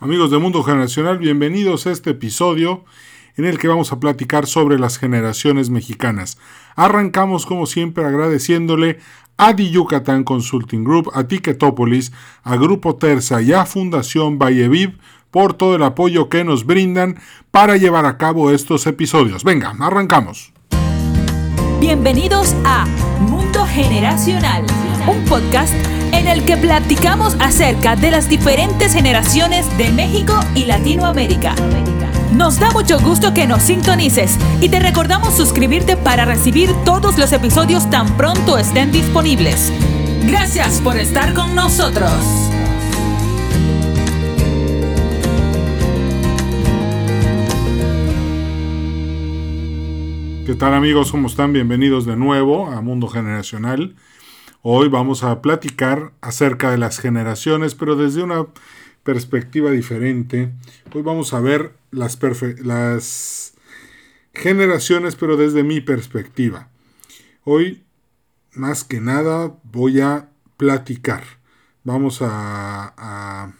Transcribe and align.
Amigos 0.00 0.30
de 0.30 0.38
Mundo 0.38 0.62
Generacional, 0.62 1.18
bienvenidos 1.18 1.88
a 1.88 1.90
este 1.90 2.10
episodio 2.10 2.84
en 3.36 3.44
el 3.44 3.58
que 3.58 3.66
vamos 3.66 3.90
a 3.90 3.98
platicar 3.98 4.46
sobre 4.46 4.78
las 4.78 4.96
generaciones 4.96 5.70
mexicanas. 5.70 6.38
Arrancamos 6.76 7.46
como 7.46 7.66
siempre 7.66 8.04
agradeciéndole 8.04 9.00
a 9.38 9.56
The 9.56 9.70
Yucatán 9.70 10.22
Consulting 10.22 10.84
Group, 10.84 11.10
a 11.14 11.24
Ticketopolis, 11.24 12.12
a 12.44 12.54
Grupo 12.54 12.94
Terza 12.94 13.42
y 13.42 13.52
a 13.52 13.66
Fundación 13.66 14.38
Valleviv 14.38 14.98
por 15.32 15.54
todo 15.54 15.74
el 15.74 15.82
apoyo 15.82 16.28
que 16.28 16.44
nos 16.44 16.64
brindan 16.64 17.18
para 17.50 17.76
llevar 17.76 18.06
a 18.06 18.18
cabo 18.18 18.52
estos 18.52 18.86
episodios. 18.86 19.42
Venga, 19.42 19.74
arrancamos. 19.80 20.52
Bienvenidos 21.80 22.54
a 22.64 22.86
Mundo 23.18 23.66
Generacional, 23.66 24.64
un 25.08 25.24
podcast 25.24 25.74
en 26.18 26.26
el 26.26 26.44
que 26.44 26.56
platicamos 26.56 27.36
acerca 27.38 27.94
de 27.94 28.10
las 28.10 28.28
diferentes 28.28 28.92
generaciones 28.92 29.66
de 29.78 29.92
México 29.92 30.34
y 30.52 30.64
Latinoamérica. 30.64 31.54
Nos 32.34 32.58
da 32.58 32.72
mucho 32.72 32.98
gusto 32.98 33.32
que 33.32 33.46
nos 33.46 33.62
sintonices 33.62 34.36
y 34.60 34.68
te 34.68 34.80
recordamos 34.80 35.36
suscribirte 35.36 35.96
para 35.96 36.24
recibir 36.24 36.70
todos 36.84 37.18
los 37.18 37.32
episodios 37.32 37.88
tan 37.88 38.16
pronto 38.16 38.58
estén 38.58 38.90
disponibles. 38.90 39.72
Gracias 40.26 40.80
por 40.80 40.96
estar 40.96 41.34
con 41.34 41.54
nosotros. 41.54 42.10
¿Qué 50.44 50.54
tal 50.56 50.74
amigos? 50.74 51.12
¿Cómo 51.12 51.28
están? 51.28 51.52
Bienvenidos 51.52 52.06
de 52.06 52.16
nuevo 52.16 52.66
a 52.66 52.80
Mundo 52.80 53.06
Generacional. 53.06 53.94
Hoy 54.62 54.88
vamos 54.88 55.22
a 55.22 55.40
platicar 55.40 56.10
acerca 56.20 56.72
de 56.72 56.78
las 56.78 56.98
generaciones, 56.98 57.76
pero 57.76 57.94
desde 57.94 58.24
una 58.24 58.48
perspectiva 59.04 59.70
diferente. 59.70 60.50
Hoy 60.92 61.02
vamos 61.02 61.32
a 61.32 61.38
ver 61.38 61.76
las, 61.92 63.54
generaciones, 64.34 65.14
pero 65.14 65.36
desde 65.36 65.62
mi 65.62 65.80
perspectiva. 65.80 66.70
Hoy, 67.44 67.84
más 68.52 68.82
que 68.82 69.00
nada, 69.00 69.54
voy 69.62 70.00
a 70.00 70.28
platicar. 70.56 71.22
Vamos 71.84 72.20
a, 72.20 72.92
a, 72.96 73.52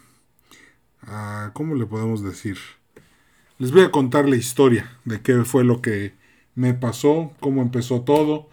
a 1.02 1.50
¿Cómo 1.52 1.76
le 1.76 1.86
podemos 1.86 2.24
decir? 2.24 2.58
Les 3.58 3.70
voy 3.70 3.82
a 3.82 3.92
contar 3.92 4.28
la 4.28 4.36
historia 4.36 4.98
de 5.04 5.20
qué 5.20 5.44
fue 5.44 5.62
lo 5.62 5.80
que 5.80 6.14
me 6.56 6.74
pasó, 6.74 7.32
cómo 7.38 7.62
empezó 7.62 8.00
todo, 8.00 8.48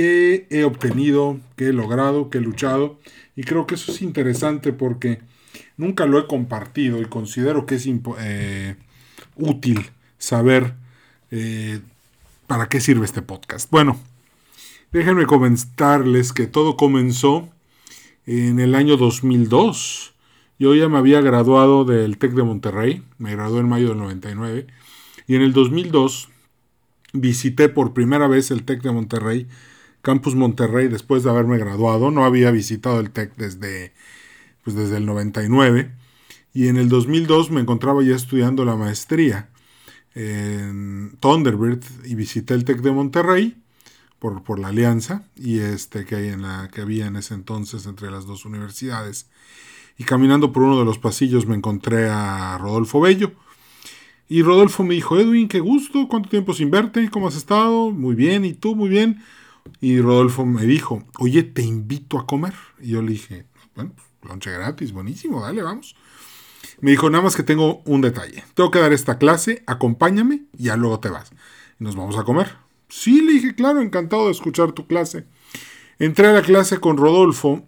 qué 0.00 0.46
he 0.48 0.64
obtenido, 0.64 1.38
qué 1.56 1.68
he 1.68 1.72
logrado, 1.74 2.30
qué 2.30 2.38
he 2.38 2.40
luchado. 2.40 2.98
Y 3.36 3.42
creo 3.42 3.66
que 3.66 3.74
eso 3.74 3.92
es 3.92 4.00
interesante 4.00 4.72
porque 4.72 5.20
nunca 5.76 6.06
lo 6.06 6.18
he 6.18 6.26
compartido 6.26 7.02
y 7.02 7.04
considero 7.04 7.66
que 7.66 7.74
es 7.74 7.86
eh, 8.18 8.76
útil 9.36 9.90
saber 10.16 10.74
eh, 11.30 11.80
para 12.46 12.70
qué 12.70 12.80
sirve 12.80 13.04
este 13.04 13.20
podcast. 13.20 13.70
Bueno, 13.70 14.00
déjenme 14.90 15.26
comentarles 15.26 16.32
que 16.32 16.46
todo 16.46 16.78
comenzó 16.78 17.50
en 18.24 18.58
el 18.58 18.74
año 18.74 18.96
2002. 18.96 20.14
Yo 20.58 20.74
ya 20.74 20.88
me 20.88 20.96
había 20.96 21.20
graduado 21.20 21.84
del 21.84 22.16
TEC 22.16 22.32
de 22.32 22.42
Monterrey, 22.42 23.02
me 23.18 23.32
gradué 23.32 23.60
en 23.60 23.68
mayo 23.68 23.88
del 23.90 23.98
99, 23.98 24.66
y 25.26 25.34
en 25.34 25.42
el 25.42 25.52
2002 25.52 26.30
visité 27.12 27.68
por 27.68 27.92
primera 27.92 28.28
vez 28.28 28.50
el 28.50 28.64
TEC 28.64 28.82
de 28.82 28.92
Monterrey, 28.92 29.46
Campus 30.02 30.34
Monterrey, 30.34 30.88
después 30.88 31.22
de 31.22 31.30
haberme 31.30 31.58
graduado. 31.58 32.10
No 32.10 32.24
había 32.24 32.50
visitado 32.50 33.00
el 33.00 33.10
TEC 33.10 33.36
desde, 33.36 33.92
pues 34.64 34.76
desde 34.76 34.96
el 34.96 35.06
99. 35.06 35.90
Y 36.52 36.68
en 36.68 36.76
el 36.76 36.88
2002 36.88 37.50
me 37.50 37.60
encontraba 37.60 38.02
ya 38.02 38.16
estudiando 38.16 38.64
la 38.64 38.76
maestría 38.76 39.50
en 40.14 41.16
Thunderbird 41.20 41.82
y 42.04 42.14
visité 42.14 42.54
el 42.54 42.64
TEC 42.64 42.80
de 42.80 42.92
Monterrey 42.92 43.56
por, 44.18 44.42
por 44.42 44.58
la 44.58 44.68
alianza 44.68 45.22
y 45.36 45.60
este 45.60 46.04
que, 46.04 46.16
hay 46.16 46.28
en 46.28 46.42
la, 46.42 46.68
que 46.72 46.80
había 46.80 47.06
en 47.06 47.16
ese 47.16 47.34
entonces 47.34 47.86
entre 47.86 48.10
las 48.10 48.26
dos 48.26 48.44
universidades. 48.44 49.28
Y 49.96 50.04
caminando 50.04 50.52
por 50.52 50.62
uno 50.62 50.78
de 50.78 50.84
los 50.84 50.98
pasillos 50.98 51.46
me 51.46 51.54
encontré 51.54 52.08
a 52.08 52.58
Rodolfo 52.58 53.00
Bello, 53.00 53.32
y 54.30 54.42
Rodolfo 54.42 54.84
me 54.84 54.94
dijo, 54.94 55.18
Edwin, 55.18 55.48
qué 55.48 55.58
gusto, 55.58 56.06
¿cuánto 56.06 56.28
tiempo 56.28 56.54
sin 56.54 56.70
verte? 56.70 57.10
¿Cómo 57.10 57.26
has 57.26 57.34
estado? 57.34 57.90
Muy 57.90 58.14
bien, 58.14 58.44
¿y 58.44 58.52
tú? 58.52 58.76
Muy 58.76 58.88
bien. 58.88 59.24
Y 59.80 60.00
Rodolfo 60.00 60.44
me 60.44 60.64
dijo, 60.64 61.04
oye, 61.18 61.42
te 61.42 61.62
invito 61.62 62.18
a 62.18 62.26
comer. 62.26 62.54
Y 62.80 62.90
yo 62.90 63.02
le 63.02 63.12
dije, 63.12 63.46
bueno, 63.74 63.92
lonche 64.22 64.50
gratis, 64.50 64.92
buenísimo, 64.92 65.42
dale, 65.42 65.62
vamos. 65.62 65.96
Me 66.80 66.92
dijo, 66.92 67.10
nada 67.10 67.24
más 67.24 67.36
que 67.36 67.42
tengo 67.42 67.82
un 67.84 68.00
detalle. 68.00 68.44
Tengo 68.54 68.70
que 68.70 68.78
dar 68.78 68.92
esta 68.92 69.18
clase, 69.18 69.62
acompáñame 69.66 70.44
y 70.56 70.64
ya 70.64 70.76
luego 70.76 71.00
te 71.00 71.08
vas. 71.08 71.30
Nos 71.78 71.96
vamos 71.96 72.16
a 72.16 72.24
comer. 72.24 72.56
Sí, 72.88 73.22
le 73.22 73.32
dije, 73.32 73.54
claro, 73.54 73.80
encantado 73.80 74.26
de 74.26 74.32
escuchar 74.32 74.72
tu 74.72 74.86
clase. 74.86 75.26
Entré 75.98 76.26
a 76.26 76.32
la 76.32 76.42
clase 76.42 76.78
con 76.78 76.96
Rodolfo 76.96 77.66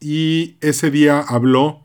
y 0.00 0.56
ese 0.60 0.90
día 0.90 1.20
habló 1.20 1.82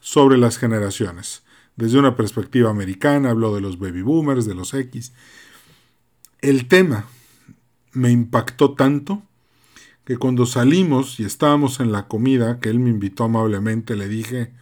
sobre 0.00 0.38
las 0.38 0.56
generaciones. 0.58 1.42
Desde 1.74 1.98
una 1.98 2.16
perspectiva 2.16 2.70
americana, 2.70 3.30
habló 3.30 3.54
de 3.54 3.60
los 3.60 3.78
baby 3.78 4.02
boomers, 4.02 4.46
de 4.46 4.54
los 4.54 4.72
X. 4.72 5.12
El 6.40 6.68
tema 6.68 7.06
me 7.96 8.10
impactó 8.10 8.74
tanto 8.74 9.22
que 10.04 10.18
cuando 10.18 10.46
salimos 10.46 11.18
y 11.18 11.24
estábamos 11.24 11.80
en 11.80 11.90
la 11.90 12.06
comida, 12.06 12.60
que 12.60 12.68
él 12.68 12.78
me 12.78 12.90
invitó 12.90 13.24
amablemente, 13.24 13.96
le 13.96 14.06
dije, 14.06 14.52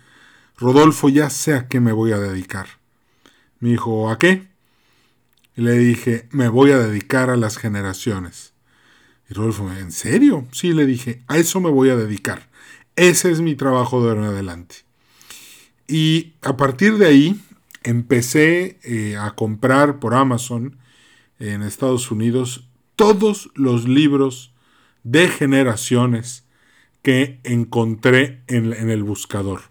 Rodolfo, 0.57 1.11
ya 1.11 1.29
sé 1.29 1.53
a 1.55 1.69
qué 1.69 1.81
me 1.81 1.93
voy 1.93 2.13
a 2.13 2.19
dedicar. 2.19 2.67
Me 3.61 3.71
dijo, 3.71 4.09
¿a 4.11 4.19
qué? 4.19 4.49
Y 5.57 5.63
le 5.63 5.73
dije, 5.73 6.29
me 6.31 6.49
voy 6.49 6.71
a 6.71 6.79
dedicar 6.79 7.29
a 7.29 7.37
las 7.37 7.59
generaciones. 7.59 8.55
Y 9.29 9.35
Rodolfo, 9.35 9.71
¿en 9.71 9.93
serio? 9.93 10.47
Sí, 10.53 10.73
le 10.73 10.87
dije, 10.87 11.23
a 11.27 11.37
eso 11.37 11.61
me 11.61 11.71
voy 11.71 11.91
a 11.91 11.97
dedicar. 11.97 12.49
Ese 12.97 13.31
es 13.31 13.41
mi 13.41 13.55
trabajo 13.55 14.03
de 14.03 14.11
ahora 14.11 14.23
en 14.23 14.29
adelante. 14.29 14.77
Y 15.87 16.33
a 16.41 16.57
partir 16.57 16.97
de 16.97 17.07
ahí 17.07 17.41
empecé 17.83 18.79
eh, 18.83 19.17
a 19.19 19.33
comprar 19.33 19.99
por 19.99 20.15
Amazon 20.15 20.79
en 21.39 21.63
Estados 21.63 22.11
Unidos 22.11 22.67
todos 22.97 23.51
los 23.55 23.89
libros 23.89 24.53
de 25.03 25.29
generaciones 25.29 26.45
que 27.03 27.41
encontré 27.45 28.43
en, 28.47 28.73
el 28.73 29.03
buscador. 29.03 29.63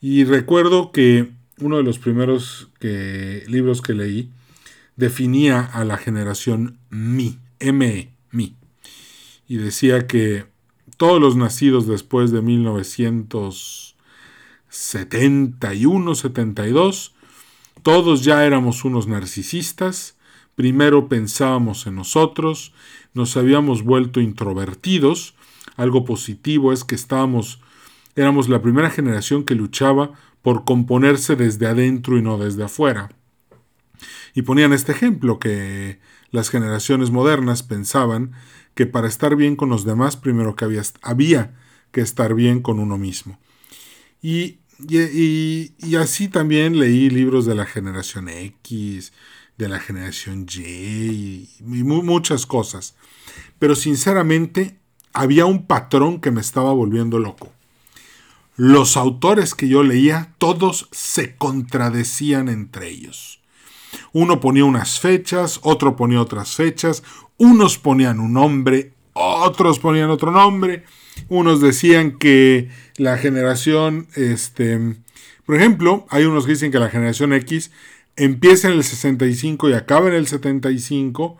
Y 0.00 0.24
recuerdo 0.24 0.92
que 0.92 1.32
uno 1.58 1.78
de 1.78 1.82
los 1.82 1.98
primeros 1.98 2.70
libros 2.80 3.82
que 3.82 3.94
leí 3.94 4.30
definía 4.94 5.60
a 5.60 5.84
la 5.84 5.98
generación 5.98 6.78
Mi, 6.90 7.38
ME, 7.60 8.12
Mi. 8.30 8.54
Y 9.48 9.56
decía 9.56 10.06
que 10.06 10.46
todos 10.96 11.20
los 11.20 11.36
nacidos 11.36 11.86
después 11.86 12.30
de 12.30 12.42
1900 12.42 13.86
71, 14.76 16.14
72, 16.14 17.14
todos 17.82 18.24
ya 18.24 18.44
éramos 18.44 18.84
unos 18.84 19.06
narcisistas, 19.06 20.15
primero 20.56 21.08
pensábamos 21.08 21.86
en 21.86 21.94
nosotros, 21.94 22.72
nos 23.14 23.36
habíamos 23.36 23.84
vuelto 23.84 24.20
introvertidos, 24.20 25.36
algo 25.76 26.04
positivo 26.04 26.72
es 26.72 26.82
que 26.82 26.94
estábamos, 26.94 27.60
éramos 28.16 28.48
la 28.48 28.60
primera 28.62 28.90
generación 28.90 29.44
que 29.44 29.54
luchaba 29.54 30.12
por 30.42 30.64
componerse 30.64 31.36
desde 31.36 31.66
adentro 31.66 32.18
y 32.18 32.22
no 32.22 32.38
desde 32.38 32.64
afuera. 32.64 33.10
Y 34.34 34.42
ponían 34.42 34.72
este 34.72 34.92
ejemplo 34.92 35.38
que 35.38 36.00
las 36.30 36.50
generaciones 36.50 37.10
modernas 37.10 37.62
pensaban 37.62 38.32
que 38.74 38.86
para 38.86 39.08
estar 39.08 39.36
bien 39.36 39.56
con 39.56 39.68
los 39.68 39.84
demás 39.84 40.16
primero 40.16 40.56
que 40.56 40.64
había, 40.64 40.82
había 41.02 41.54
que 41.92 42.00
estar 42.00 42.34
bien 42.34 42.60
con 42.60 42.78
uno 42.78 42.98
mismo. 42.98 43.38
Y 44.20 44.58
y, 44.78 45.96
así 45.96 46.28
también 46.28 46.78
leí 46.78 47.08
libros 47.08 47.46
de 47.46 47.54
la 47.54 47.64
generación 47.64 48.28
X, 48.28 49.12
de 49.58 49.68
la 49.68 49.80
generación 49.80 50.46
Y, 50.54 51.48
y 51.60 51.82
muchas 51.84 52.46
cosas. 52.46 52.94
Pero 53.58 53.74
sinceramente 53.74 54.76
había 55.12 55.46
un 55.46 55.66
patrón 55.66 56.20
que 56.20 56.30
me 56.30 56.40
estaba 56.40 56.72
volviendo 56.72 57.18
loco. 57.18 57.52
Los 58.56 58.96
autores 58.96 59.54
que 59.54 59.68
yo 59.68 59.82
leía, 59.82 60.32
todos 60.38 60.88
se 60.90 61.36
contradecían 61.36 62.48
entre 62.48 62.88
ellos. 62.88 63.40
Uno 64.12 64.40
ponía 64.40 64.64
unas 64.64 64.98
fechas, 65.00 65.60
otro 65.62 65.96
ponía 65.96 66.20
otras 66.20 66.54
fechas, 66.54 67.02
unos 67.38 67.78
ponían 67.78 68.20
un 68.20 68.32
nombre, 68.32 68.92
otros 69.12 69.78
ponían 69.78 70.10
otro 70.10 70.30
nombre, 70.30 70.84
unos 71.28 71.60
decían 71.60 72.18
que 72.18 72.70
la 72.96 73.18
generación, 73.18 74.08
este, 74.14 74.96
por 75.44 75.56
ejemplo, 75.56 76.06
hay 76.10 76.24
unos 76.24 76.44
que 76.44 76.52
dicen 76.52 76.72
que 76.72 76.78
la 76.78 76.90
generación 76.90 77.32
X 77.32 77.70
empieza 78.16 78.68
en 78.68 78.74
el 78.74 78.84
65 78.84 79.68
y 79.68 79.72
acaba 79.74 80.08
en 80.08 80.14
el 80.14 80.26
75, 80.26 81.36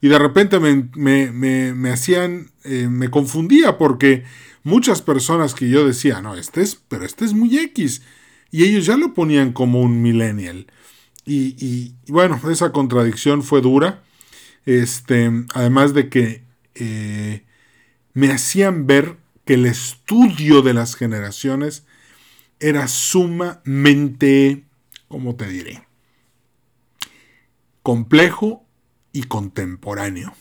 y 0.00 0.08
de 0.08 0.18
repente 0.18 0.58
me, 0.60 1.90
hacían, 1.90 2.50
eh, 2.64 2.88
me 2.90 3.08
confundía 3.08 3.78
porque 3.78 4.24
muchas 4.62 5.00
personas 5.00 5.54
que 5.54 5.68
yo 5.68 5.86
decía, 5.86 6.20
no, 6.20 6.34
este 6.34 6.62
es, 6.62 6.74
pero 6.88 7.04
este 7.04 7.24
es 7.24 7.32
muy 7.32 7.58
X, 7.58 8.02
y 8.50 8.64
ellos 8.64 8.86
ya 8.86 8.96
lo 8.96 9.14
ponían 9.14 9.52
como 9.52 9.80
un 9.80 10.02
millennial. 10.02 10.66
Y, 11.26 11.94
bueno, 12.08 12.38
esa 12.50 12.70
contradicción 12.70 13.42
fue 13.42 13.62
dura. 13.62 14.02
Este, 14.66 15.30
además 15.54 15.94
de 15.94 16.08
que 16.08 16.44
eh, 16.74 17.44
me 18.12 18.30
hacían 18.30 18.86
ver 18.86 19.16
que 19.44 19.54
el 19.54 19.66
estudio 19.66 20.62
de 20.62 20.74
las 20.74 20.96
generaciones 20.96 21.84
era 22.60 22.88
sumamente, 22.88 24.64
¿cómo 25.08 25.34
te 25.36 25.48
diré? 25.48 25.83
Complejo 27.84 28.64
y 29.12 29.24
contemporáneo. 29.24 30.32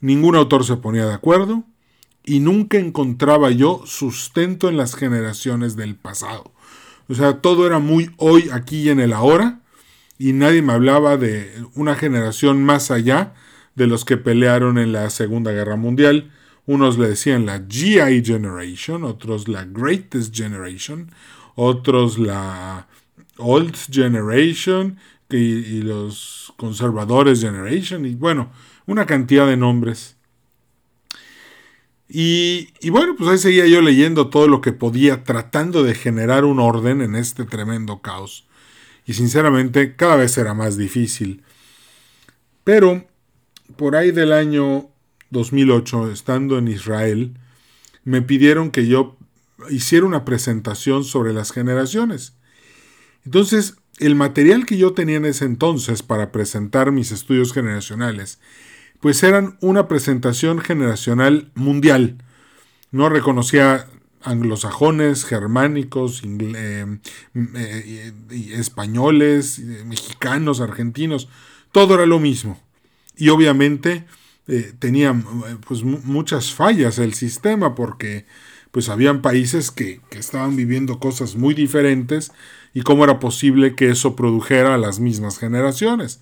Ningún 0.00 0.36
autor 0.36 0.64
se 0.64 0.78
ponía 0.78 1.04
de 1.04 1.12
acuerdo 1.12 1.64
y 2.24 2.40
nunca 2.40 2.78
encontraba 2.78 3.50
yo 3.50 3.82
sustento 3.84 4.70
en 4.70 4.78
las 4.78 4.94
generaciones 4.94 5.76
del 5.76 5.96
pasado. 5.96 6.50
O 7.08 7.14
sea, 7.14 7.42
todo 7.42 7.66
era 7.66 7.78
muy 7.78 8.10
hoy, 8.16 8.48
aquí 8.54 8.84
y 8.84 8.88
en 8.88 9.00
el 9.00 9.12
ahora, 9.12 9.60
y 10.18 10.32
nadie 10.32 10.62
me 10.62 10.72
hablaba 10.72 11.18
de 11.18 11.52
una 11.74 11.94
generación 11.94 12.64
más 12.64 12.90
allá 12.90 13.34
de 13.74 13.86
los 13.86 14.06
que 14.06 14.16
pelearon 14.16 14.78
en 14.78 14.92
la 14.92 15.10
Segunda 15.10 15.52
Guerra 15.52 15.76
Mundial. 15.76 16.32
Unos 16.64 16.96
le 16.96 17.08
decían 17.08 17.44
la 17.44 17.66
GI 17.68 18.24
Generation, 18.24 19.04
otros 19.04 19.46
la 19.46 19.66
Greatest 19.66 20.34
Generation, 20.34 21.12
otros 21.54 22.18
la 22.18 22.88
Old 23.36 23.76
Generation 23.92 24.96
y, 25.30 25.82
los 25.82 26.35
Conservadores 26.56 27.40
Generation, 27.40 28.06
y 28.06 28.14
bueno, 28.14 28.50
una 28.86 29.06
cantidad 29.06 29.46
de 29.46 29.56
nombres. 29.56 30.16
Y, 32.08 32.68
y, 32.80 32.90
bueno, 32.90 33.14
pues 33.18 33.30
ahí 33.30 33.38
seguía 33.38 33.66
yo 33.66 33.80
leyendo 33.82 34.28
todo 34.28 34.46
lo 34.46 34.60
que 34.60 34.72
podía, 34.72 35.24
tratando 35.24 35.82
de 35.82 35.94
generar 35.94 36.44
un 36.44 36.60
orden 36.60 37.02
en 37.02 37.16
este 37.16 37.44
tremendo 37.44 38.00
caos. 38.00 38.46
Y 39.06 39.14
sinceramente 39.14 39.96
cada 39.96 40.16
vez 40.16 40.38
era 40.38 40.54
más 40.54 40.76
difícil. 40.76 41.42
Pero 42.64 43.06
por 43.76 43.96
ahí 43.96 44.12
del 44.12 44.32
año 44.32 44.88
2008, 45.30 46.10
estando 46.10 46.58
en 46.58 46.68
Israel, 46.68 47.36
me 48.04 48.22
pidieron 48.22 48.70
que 48.70 48.86
yo 48.86 49.16
hiciera 49.70 50.06
una 50.06 50.24
presentación 50.24 51.04
sobre 51.04 51.32
las 51.32 51.52
generaciones. 51.52 52.34
Entonces, 53.24 53.76
el 53.98 54.14
material 54.14 54.66
que 54.66 54.76
yo 54.76 54.92
tenía 54.92 55.16
en 55.16 55.24
ese 55.24 55.44
entonces 55.44 56.02
para 56.02 56.32
presentar 56.32 56.92
mis 56.92 57.12
estudios 57.12 57.52
generacionales, 57.52 58.38
pues 59.00 59.22
eran 59.22 59.56
una 59.60 59.88
presentación 59.88 60.58
generacional 60.60 61.50
mundial. 61.54 62.18
No 62.90 63.08
reconocía 63.08 63.86
anglosajones, 64.22 65.24
germánicos, 65.24 66.22
eh, 66.24 66.98
eh, 67.34 68.12
españoles, 68.54 69.60
mexicanos, 69.86 70.60
argentinos, 70.60 71.28
todo 71.72 71.94
era 71.94 72.06
lo 72.06 72.18
mismo. 72.18 72.60
Y 73.16 73.28
obviamente 73.28 74.04
eh, 74.48 74.72
tenía 74.78 75.14
pues, 75.66 75.82
muchas 75.84 76.52
fallas 76.52 76.98
el 76.98 77.14
sistema 77.14 77.74
porque 77.74 78.26
pues 78.72 78.88
habían 78.88 79.22
países 79.22 79.70
que, 79.70 80.00
que, 80.10 80.18
estaban 80.18 80.54
viviendo 80.54 80.98
cosas 80.98 81.34
muy 81.34 81.54
diferentes 81.54 82.32
y 82.76 82.82
cómo 82.82 83.04
era 83.04 83.18
posible 83.18 83.74
que 83.74 83.88
eso 83.88 84.14
produjera 84.16 84.74
a 84.74 84.78
las 84.78 85.00
mismas 85.00 85.38
generaciones. 85.38 86.20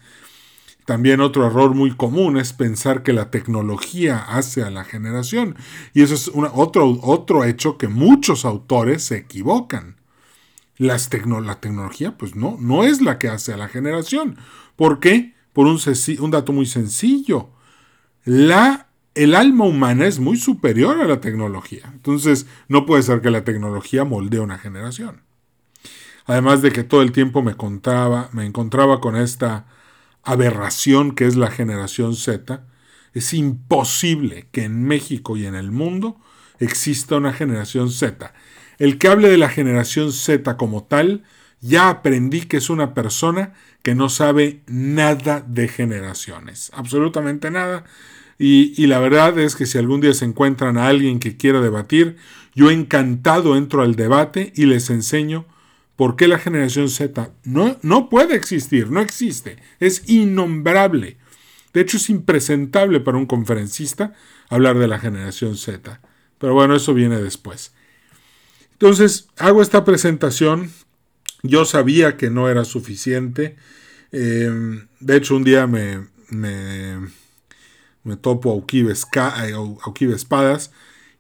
También 0.85 1.21
otro 1.21 1.49
error 1.49 1.75
muy 1.75 1.91
común 1.97 2.37
es 2.37 2.53
pensar 2.53 3.03
que 3.03 3.13
la 3.13 3.29
tecnología 3.33 4.19
hace 4.19 4.63
a 4.63 4.71
la 4.71 4.85
generación. 4.85 5.57
Y 5.95 6.03
eso 6.03 6.15
es 6.15 6.31
otro, 6.53 7.01
otro 7.03 7.43
hecho 7.43 7.77
que 7.77 7.89
muchos 7.89 8.45
autores 8.45 9.03
se 9.03 9.17
equivocan. 9.17 9.97
Las 10.77 11.11
la 11.13 11.61
tecnología, 11.61 12.17
pues 12.17 12.37
no, 12.37 12.57
no 12.61 12.85
es 12.85 13.03
la 13.03 13.19
que 13.19 13.27
hace 13.27 13.53
a 13.53 13.57
la 13.57 13.67
generación. 13.67 14.37
¿Por 14.77 15.01
qué? 15.01 15.35
Por 15.53 15.67
un, 15.67 15.81
un 16.21 16.31
dato 16.31 16.53
muy 16.53 16.67
sencillo. 16.67 17.51
La, 18.25 18.87
el 19.17 19.35
alma 19.35 19.65
humana 19.65 20.07
es 20.07 20.21
muy 20.21 20.37
superior 20.37 21.01
a 21.01 21.07
la 21.07 21.21
tecnología. 21.21 21.91
Entonces, 21.93 22.47
no 22.69 22.87
puede 22.87 23.03
ser 23.03 23.23
que 23.23 23.33
la 23.33 23.43
tecnología 23.43 24.05
moldee 24.05 24.39
una 24.39 24.59
generación. 24.59 25.25
Además 26.27 26.63
de 26.63 26.73
que 26.73 26.85
todo 26.85 27.03
el 27.03 27.13
tiempo 27.13 27.43
me 27.43 27.55
contaba, 27.55 28.31
me 28.33 28.47
encontraba 28.47 29.01
con 29.01 29.17
esta 29.17 29.67
aberración 30.23 31.15
que 31.15 31.27
es 31.27 31.37
la 31.37 31.51
generación 31.51 32.17
Z, 32.17 32.65
es 33.13 33.35
imposible 33.35 34.49
que 34.51 34.65
en 34.65 34.85
México 34.85 35.37
y 35.37 35.47
en 35.47 35.55
el 35.55 35.71
mundo 35.71 36.21
exista 36.59 37.17
una 37.17 37.33
generación 37.33 37.91
Z. 37.91 38.33
El 38.79 38.99
que 38.99 39.09
hable 39.09 39.29
de 39.29 39.39
la 39.39 39.49
generación 39.49 40.13
Z 40.13 40.57
como 40.57 40.85
tal, 40.85 41.23
ya 41.61 41.89
aprendí 41.89 42.43
que 42.43 42.57
es 42.57 42.71
una 42.71 42.93
persona 42.95 43.55
que 43.83 43.95
no 43.95 44.09
sabe 44.09 44.63
nada 44.67 45.45
de 45.47 45.69
generaciones, 45.69 46.71
absolutamente 46.75 47.51
nada. 47.51 47.85
Y, 48.37 48.75
y, 48.83 48.89
la 48.89 48.99
verdad 48.99 49.39
es 49.39 49.55
que 49.55 49.65
si 49.65 49.79
algún 49.79 50.01
día 50.01 50.13
se 50.13 50.25
encuentran 50.25 50.77
a 50.77 50.89
alguien 50.89 51.21
que 51.21 51.37
quiera 51.37 51.61
debatir, 51.61 52.17
yo 52.53 52.71
encantado 52.71 53.57
entro 53.57 53.83
al 53.83 53.95
debate 53.95 54.53
y 54.57 54.67
les 54.67 54.91
enseño 54.91 55.47
¿Por 55.97 56.17
qué 56.17 56.27
la 56.27 56.39
generación 56.39 56.89
Z 56.89 57.31
no, 57.45 57.79
no 57.83 58.09
puede 58.09 58.35
existir? 58.35 58.91
No 58.91 59.01
existe. 59.01 59.57
Es 59.79 60.09
innombrable. 60.09 61.19
De 61.73 61.81
hecho, 61.81 61.99
es 61.99 62.11
impresentable 62.11 63.01
para 63.01 63.19
un 63.19 63.27
conferencista 63.27 64.13
hablar 64.49 64.79
de 64.79 64.89
la 64.89 64.99
generación 64.99 65.57
Z. 65.57 66.01
Pero 66.39 66.55
bueno, 66.55 66.75
eso 66.75 66.95
viene 66.95 67.23
después. 67.23 67.73
Entonces, 68.73 69.29
hago 69.39 69.63
esta 69.63 69.85
presentación. 69.85 70.71
Yo 71.43 71.65
sabía 71.65 72.17
que 72.17 72.31
no 72.31 72.49
era 72.49 72.65
suficiente. 72.65 73.57
Em, 74.11 74.87
de 75.01 75.17
hecho, 75.17 75.37
un 75.37 75.45
día 75.45 75.67
me, 75.67 76.07
me, 76.31 78.17
topo 78.21 78.51
a 78.51 78.55
Auquive, 78.55 78.93
Espadas 78.93 80.73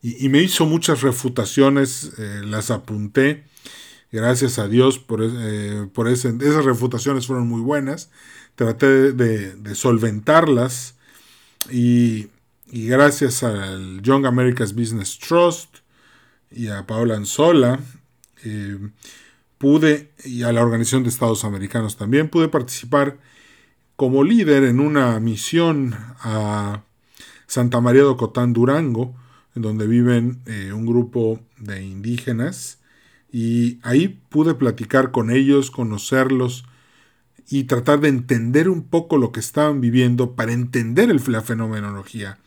y, 0.03 0.29
me 0.29 0.43
hizo 0.43 0.67
muchas 0.67 1.03
refutaciones, 1.03 2.12
eh, 2.19 2.43
las 2.44 2.71
apunté 2.71 3.44
Gracias 4.14 4.61
a 4.61 4.69
Dios 4.69 5.00
por, 5.00 5.25
eh, 5.25 5.88
por 5.93 6.06
esas 6.06 6.64
refutaciones 6.64 7.26
fueron 7.26 7.49
muy 7.49 7.61
buenas. 7.61 8.11
Traté 8.55 9.12
de, 9.12 9.75
solventarlas 9.75 10.94
y, 11.69 12.28
gracias 12.70 13.43
al 13.43 14.02
Young 14.02 14.26
America's 14.26 14.72
Business 14.72 15.19
Trust 15.19 15.78
y 16.49 16.69
a 16.69 16.87
Paola 16.87 17.16
Anzola 17.16 17.81
eh, 18.44 18.78
pude, 19.58 20.12
y 20.25 20.44
a 20.44 20.52
la 20.52 20.62
Organización 20.62 21.02
de 21.02 21.08
Estados 21.08 21.44
Americanos 21.44 21.97
también, 21.97 22.28
pude 22.28 22.47
participar 22.47 23.18
como 23.97 24.23
líder 24.23 24.62
en 24.62 24.78
una 24.78 25.18
misión 25.18 25.97
a 26.21 26.85
Santa 27.49 27.80
María 27.80 28.02
de 28.02 28.09
Ocotán, 28.11 28.52
Durango, 28.52 29.12
en 29.56 29.62
donde 29.62 29.88
viven 29.88 30.40
eh, 30.47 30.73
un 30.73 30.87
grupo 30.87 31.40
de 31.59 31.83
indígenas 31.83 32.78
y 33.35 33.81
ahí 33.83 34.21
pude 34.29 34.55
platicar 34.55 35.11
con 35.11 35.29
ellos, 35.29 35.73
conocerlos 35.73 36.64
y 37.50 37.64
tratar 37.64 37.99
de 37.99 38.07
entender 38.07 38.69
un 38.69 38.85
poco 38.85 39.19
lo 39.19 39.33
que 39.33 39.41
estaban 39.41 39.81
viviendo 39.81 40.37
para 40.37 40.53
entender 40.53 41.11
el, 41.11 41.21
la 41.26 41.43
fenomenología 41.43 42.38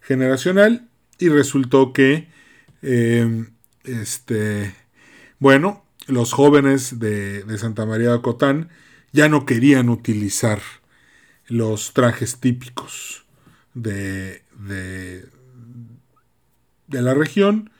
generacional. 0.00 0.88
Y 1.18 1.28
resultó 1.28 1.92
que, 1.92 2.28
em, 2.80 3.50
este, 3.84 4.74
bueno, 5.40 5.84
los 6.06 6.32
jóvenes 6.32 6.98
de, 6.98 7.44
Santa 7.58 7.84
María 7.84 8.12
de 8.12 8.22
Cotán 8.22 8.70
ya 9.12 9.28
no 9.28 9.44
querían 9.44 9.90
utilizar 9.90 10.62
los 11.48 11.92
trajes 11.92 12.40
típicos 12.40 13.26
de, 13.74 14.42
de, 14.58 15.26
de 16.86 17.02
la 17.02 17.12
región 17.12 17.70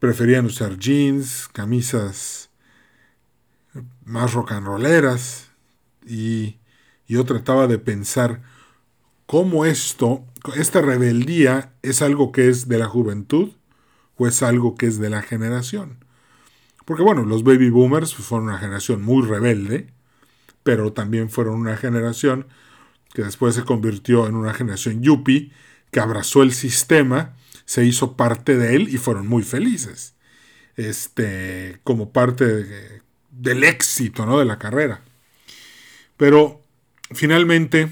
preferían 0.00 0.46
usar 0.46 0.78
jeans, 0.78 1.48
camisas 1.52 2.50
más 4.04 4.32
rock 4.32 4.52
and 4.52 4.66
rolleras 4.66 5.52
y 6.04 6.56
yo 7.06 7.24
trataba 7.24 7.66
de 7.68 7.78
pensar 7.78 8.42
cómo 9.26 9.64
esto, 9.64 10.24
esta 10.56 10.80
rebeldía 10.80 11.74
es 11.82 12.02
algo 12.02 12.32
que 12.32 12.48
es 12.48 12.66
de 12.66 12.78
la 12.78 12.88
juventud 12.88 13.52
o 14.16 14.26
es 14.26 14.42
algo 14.42 14.74
que 14.74 14.86
es 14.86 14.98
de 14.98 15.10
la 15.10 15.22
generación. 15.22 16.04
Porque 16.84 17.02
bueno, 17.02 17.24
los 17.24 17.44
baby 17.44 17.70
boomers 17.70 18.14
fueron 18.14 18.48
una 18.48 18.58
generación 18.58 19.02
muy 19.02 19.24
rebelde, 19.24 19.92
pero 20.62 20.92
también 20.92 21.30
fueron 21.30 21.54
una 21.60 21.76
generación 21.76 22.46
que 23.12 23.22
después 23.22 23.54
se 23.54 23.64
convirtió 23.64 24.26
en 24.26 24.34
una 24.34 24.54
generación 24.54 25.02
yuppie 25.02 25.52
que 25.90 26.00
abrazó 26.00 26.42
el 26.42 26.52
sistema 26.52 27.34
se 27.70 27.84
hizo 27.84 28.16
parte 28.16 28.56
de 28.56 28.74
él 28.74 28.88
y 28.88 28.98
fueron 28.98 29.28
muy 29.28 29.44
felices. 29.44 30.16
Este, 30.74 31.78
como 31.84 32.10
parte 32.10 33.00
del 33.30 33.62
éxito 33.62 34.26
¿no? 34.26 34.40
de 34.40 34.44
la 34.44 34.58
carrera. 34.58 35.02
Pero 36.16 36.64
finalmente 37.12 37.88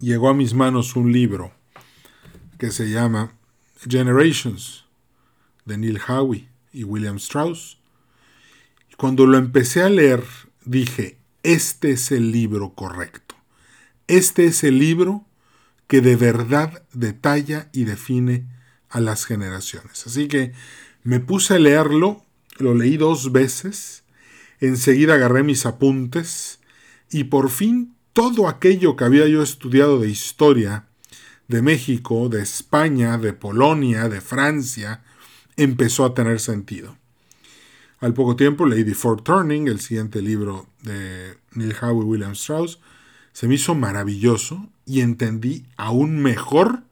llegó 0.00 0.28
a 0.28 0.34
mis 0.34 0.52
manos 0.52 0.96
un 0.96 1.12
libro 1.12 1.50
que 2.58 2.70
se 2.72 2.90
llama 2.90 3.32
Generations 3.88 4.84
de 5.64 5.78
Neil 5.78 5.98
Howe 6.06 6.46
y 6.74 6.84
William 6.84 7.16
Strauss. 7.16 7.78
cuando 8.98 9.26
lo 9.26 9.38
empecé 9.38 9.82
a 9.82 9.88
leer, 9.88 10.22
dije, 10.62 11.16
este 11.42 11.92
es 11.92 12.12
el 12.12 12.32
libro 12.32 12.74
correcto. 12.74 13.34
Este 14.08 14.44
es 14.44 14.62
el 14.62 14.78
libro 14.78 15.24
que 15.86 16.00
de 16.00 16.16
verdad 16.16 16.82
detalla 16.92 17.68
y 17.72 17.84
define 17.84 18.46
a 18.88 19.00
las 19.00 19.24
generaciones. 19.24 20.06
Así 20.06 20.28
que 20.28 20.52
me 21.02 21.20
puse 21.20 21.54
a 21.54 21.58
leerlo, 21.58 22.24
lo 22.58 22.74
leí 22.74 22.96
dos 22.96 23.32
veces, 23.32 24.04
enseguida 24.60 25.14
agarré 25.14 25.42
mis 25.42 25.66
apuntes 25.66 26.60
y 27.10 27.24
por 27.24 27.50
fin 27.50 27.94
todo 28.12 28.48
aquello 28.48 28.96
que 28.96 29.04
había 29.04 29.28
yo 29.28 29.42
estudiado 29.42 30.00
de 30.00 30.08
historia 30.08 30.86
de 31.48 31.62
México, 31.62 32.28
de 32.28 32.42
España, 32.42 33.18
de 33.18 33.32
Polonia, 33.32 34.08
de 34.08 34.20
Francia, 34.20 35.04
empezó 35.56 36.04
a 36.04 36.14
tener 36.14 36.40
sentido. 36.40 36.96
Al 38.00 38.14
poco 38.14 38.36
tiempo 38.36 38.66
leí 38.66 38.82
Before 38.82 39.22
Turning, 39.22 39.68
el 39.68 39.80
siguiente 39.80 40.20
libro 40.20 40.66
de 40.82 41.38
Neil 41.52 41.74
Howe 41.80 42.02
y 42.02 42.04
William 42.04 42.32
Strauss. 42.32 42.78
Se 43.32 43.48
me 43.48 43.54
hizo 43.54 43.74
maravilloso 43.74 44.68
y 44.86 45.00
entendí 45.00 45.66
aún 45.76 46.22
mejor 46.22 46.84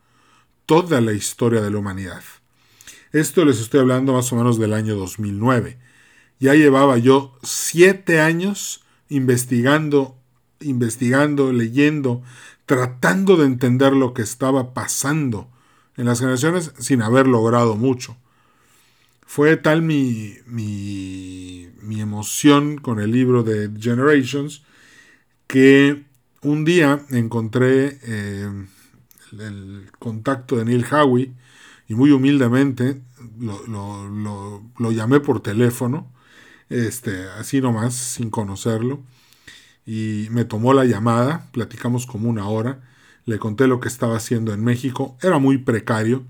toda 0.66 1.00
la 1.00 1.12
historia 1.12 1.62
de 1.62 1.70
la 1.70 1.78
humanidad. 1.78 2.22
Esto 3.12 3.44
les 3.44 3.60
estoy 3.60 3.80
hablando 3.80 4.12
más 4.12 4.32
o 4.32 4.36
menos 4.36 4.58
del 4.58 4.72
año 4.72 4.96
2009. 4.96 5.78
Ya 6.40 6.54
llevaba 6.54 6.98
yo 6.98 7.38
siete 7.42 8.20
años 8.20 8.84
investigando, 9.08 10.18
investigando, 10.60 11.52
leyendo, 11.52 12.22
tratando 12.66 13.36
de 13.36 13.46
entender 13.46 13.92
lo 13.92 14.14
que 14.14 14.22
estaba 14.22 14.74
pasando 14.74 15.48
en 15.96 16.06
las 16.06 16.20
generaciones 16.20 16.72
sin 16.78 17.02
haber 17.02 17.26
logrado 17.26 17.76
mucho. 17.76 18.16
Fue 19.26 19.56
tal 19.56 19.82
mi, 19.82 20.36
mi, 20.46 21.70
emoción 22.00 22.78
con 22.78 23.00
el 23.00 23.12
libro 23.12 23.42
de 23.42 23.70
Generations 23.80 24.62
que 25.46 26.04
un 26.44 26.64
día 26.64 27.00
encontré 27.10 27.98
eh, 28.02 28.66
el 29.32 29.90
contacto 29.98 30.56
de 30.56 30.66
Neil 30.66 30.84
Howie 30.90 31.32
y 31.88 31.94
muy 31.94 32.10
humildemente 32.10 33.00
lo, 33.40 34.90
llamé 34.92 35.20
por 35.20 35.40
teléfono, 35.40 36.12
este, 36.68 37.28
así 37.38 37.60
nomás, 37.60 37.94
sin 37.94 38.30
conocerlo, 38.30 39.02
y 39.86 40.28
me 40.30 40.44
tomó 40.44 40.72
la 40.72 40.84
llamada, 40.84 41.48
platicamos 41.52 42.06
como 42.06 42.28
una 42.28 42.48
hora, 42.48 42.80
le 43.26 43.38
conté 43.38 43.66
lo 43.66 43.80
que 43.80 43.88
estaba 43.88 44.16
haciendo 44.16 44.52
en 44.52 44.62
México, 44.62 45.16
era 45.22 45.38
muy 45.38 45.58
precario, 45.58 46.24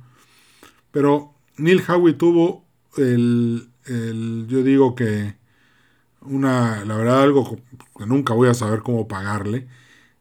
pero 0.92 1.34
Neil 1.56 1.82
Howie 1.86 2.14
tuvo 2.14 2.64
el, 2.96 3.68
yo 3.86 4.62
digo 4.62 4.94
que 4.94 5.34
una, 6.22 6.84
la 6.84 6.96
verdad, 6.96 7.22
algo 7.22 7.58
que 7.98 8.06
nunca 8.06 8.32
voy 8.32 8.48
a 8.48 8.54
saber 8.54 8.80
cómo 8.80 9.06
pagarle. 9.08 9.68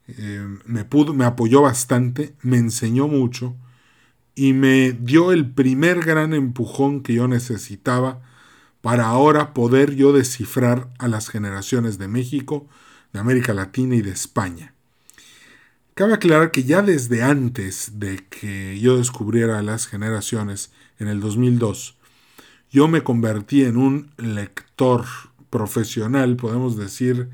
Eh, 0.08 0.58
me, 0.66 0.86
pudo, 0.86 1.14
me 1.14 1.26
apoyó 1.26 1.62
bastante, 1.62 2.34
me 2.42 2.58
enseñó 2.58 3.08
mucho 3.08 3.56
y 4.36 4.54
me 4.54 4.92
dio 4.92 5.32
el 5.32 5.50
primer 5.50 6.02
gran 6.02 6.34
empujón 6.34 7.02
que 7.02 7.14
yo 7.14 7.28
necesitaba 7.28 8.22
para 8.82 9.08
ahora 9.08 9.54
poder 9.54 9.96
yo 9.96 10.12
descifrar 10.12 10.90
a 11.00 11.08
las 11.08 11.30
generaciones 11.30 11.98
de 11.98 12.10
México, 12.10 12.68
de 13.14 13.20
América 13.20 13.54
Latina 13.54 13.96
y 13.96 14.02
de 14.02 14.12
España. 14.12 14.74
Cabe 15.94 16.16
aclarar 16.16 16.52
que 16.52 16.64
ya 16.64 16.82
desde 16.82 17.22
antes 17.22 18.00
de 18.00 18.26
que 18.30 18.80
yo 18.80 18.98
descubriera 18.98 19.62
las 19.62 19.86
generaciones 19.88 20.72
en 21.00 21.08
el 21.08 21.22
2002, 21.22 21.96
yo 22.72 22.88
me 22.88 23.04
convertí 23.04 23.64
en 23.64 23.78
un 23.78 24.12
lector 24.18 25.06
profesional, 25.52 26.36
podemos 26.36 26.76
decir 26.76 27.30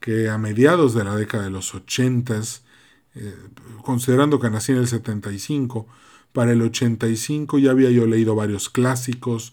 que 0.00 0.28
a 0.28 0.38
mediados 0.38 0.94
de 0.94 1.04
la 1.04 1.16
década 1.16 1.44
de 1.44 1.50
los 1.50 1.74
80, 1.74 2.40
eh, 3.14 3.34
considerando 3.82 4.38
que 4.38 4.50
nací 4.50 4.72
en 4.72 4.78
el 4.78 4.86
75, 4.86 5.86
para 6.32 6.52
el 6.52 6.62
85 6.62 7.58
ya 7.58 7.70
había 7.70 7.90
yo 7.90 8.06
leído 8.06 8.34
varios 8.34 8.68
clásicos, 8.68 9.52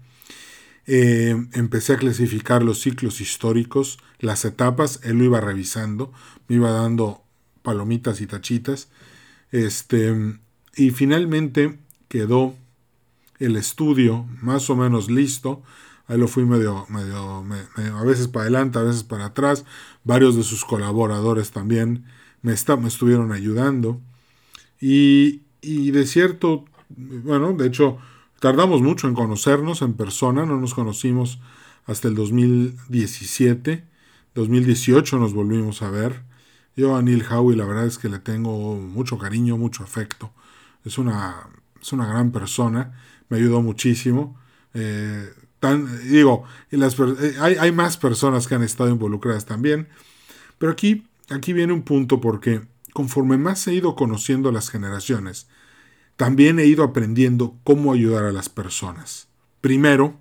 eh, 0.85 1.35
empecé 1.53 1.93
a 1.93 1.97
clasificar 1.97 2.61
los 2.61 2.81
ciclos 2.81 3.21
históricos, 3.21 3.99
las 4.19 4.43
etapas, 4.43 4.99
él 5.03 5.17
lo 5.17 5.23
iba 5.23 5.39
revisando, 5.39 6.11
me 6.47 6.57
iba 6.57 6.71
dando 6.71 7.23
palomitas 7.61 8.19
y 8.21 8.27
tachitas. 8.27 8.89
Este, 9.53 10.13
y 10.75 10.89
finalmente 10.89 11.79
quedó 12.09 12.55
el 13.39 13.55
estudio 13.55 14.27
más 14.41 14.69
o 14.69 14.75
menos 14.75 15.09
listo. 15.09 15.63
Ahí 16.07 16.17
lo 16.17 16.27
fui 16.27 16.43
medio, 16.43 16.85
medio, 16.89 17.45
a 17.97 18.03
veces 18.03 18.27
para 18.27 18.43
adelante, 18.43 18.79
a 18.79 18.83
veces 18.83 19.03
para 19.03 19.27
atrás. 19.27 19.63
Varios 20.03 20.35
de 20.35 20.43
sus 20.43 20.65
colaboradores 20.65 21.51
también 21.51 22.03
me, 22.41 22.51
estuvieron 22.51 23.31
ayudando. 23.31 24.01
Y, 24.81 25.43
y 25.61 25.91
de 25.91 26.05
cierto, 26.05 26.65
bueno, 26.89 27.53
de 27.53 27.67
hecho, 27.67 27.99
Tardamos 28.43 28.81
mucho 28.81 29.07
en 29.07 29.13
conocernos 29.13 29.81
en 29.81 29.93
persona, 29.93 30.45
no 30.45 30.59
nos 30.59 30.73
conocimos 30.73 31.39
hasta 31.85 32.09
el 32.09 32.15
2017, 32.15 33.85
2018 34.35 35.17
nos 35.17 35.33
volvimos 35.33 35.81
a 35.81 35.89
ver. 35.89 36.23
Yo 36.75 36.95
a 36.95 37.01
Neil 37.01 37.23
Howie 37.29 37.55
la 37.55 37.65
verdad 37.65 37.85
es 37.85 37.97
que 37.97 38.09
le 38.09 38.19
tengo 38.19 38.75
mucho 38.75 39.17
cariño, 39.17 39.57
mucho 39.57 39.83
afecto. 39.83 40.31
Es 40.85 40.97
una, 40.97 41.47
es 41.81 41.93
una 41.93 42.07
gran 42.07 42.31
persona, 42.31 42.99
me 43.29 43.37
ayudó 43.37 43.61
muchísimo. 43.61 44.39
Eh, 44.73 45.31
tan, 45.59 46.09
digo, 46.09 46.43
y 46.71 46.77
las, 46.77 46.99
eh, 46.99 47.35
hay, 47.39 47.55
hay, 47.55 47.71
más 47.71 47.97
personas 47.97 48.47
que 48.47 48.55
han 48.55 48.63
estado 48.63 48.89
involucradas 48.89 49.45
también, 49.45 49.87
pero 50.57 50.71
aquí, 50.71 51.07
aquí 51.29 51.53
viene 51.53 51.73
un 51.73 51.83
punto 51.83 52.19
porque 52.19 52.61
conforme 52.93 53.37
más 53.37 53.67
he 53.67 53.73
ido 53.73 53.95
conociendo 53.95 54.51
las 54.51 54.69
generaciones, 54.69 55.47
también 56.15 56.59
he 56.59 56.65
ido 56.65 56.83
aprendiendo 56.83 57.57
cómo 57.63 57.93
ayudar 57.93 58.23
a 58.23 58.31
las 58.31 58.49
personas. 58.49 59.27
Primero, 59.61 60.19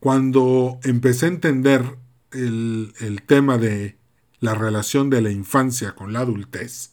cuando 0.00 0.78
empecé 0.82 1.26
a 1.26 1.30
entender 1.30 1.96
el, 2.32 3.22
tema 3.26 3.58
de 3.58 3.96
la 4.40 4.54
relación 4.54 5.10
de 5.10 5.22
la 5.22 5.30
infancia 5.30 5.94
con 5.94 6.12
la 6.12 6.20
adultez, 6.20 6.92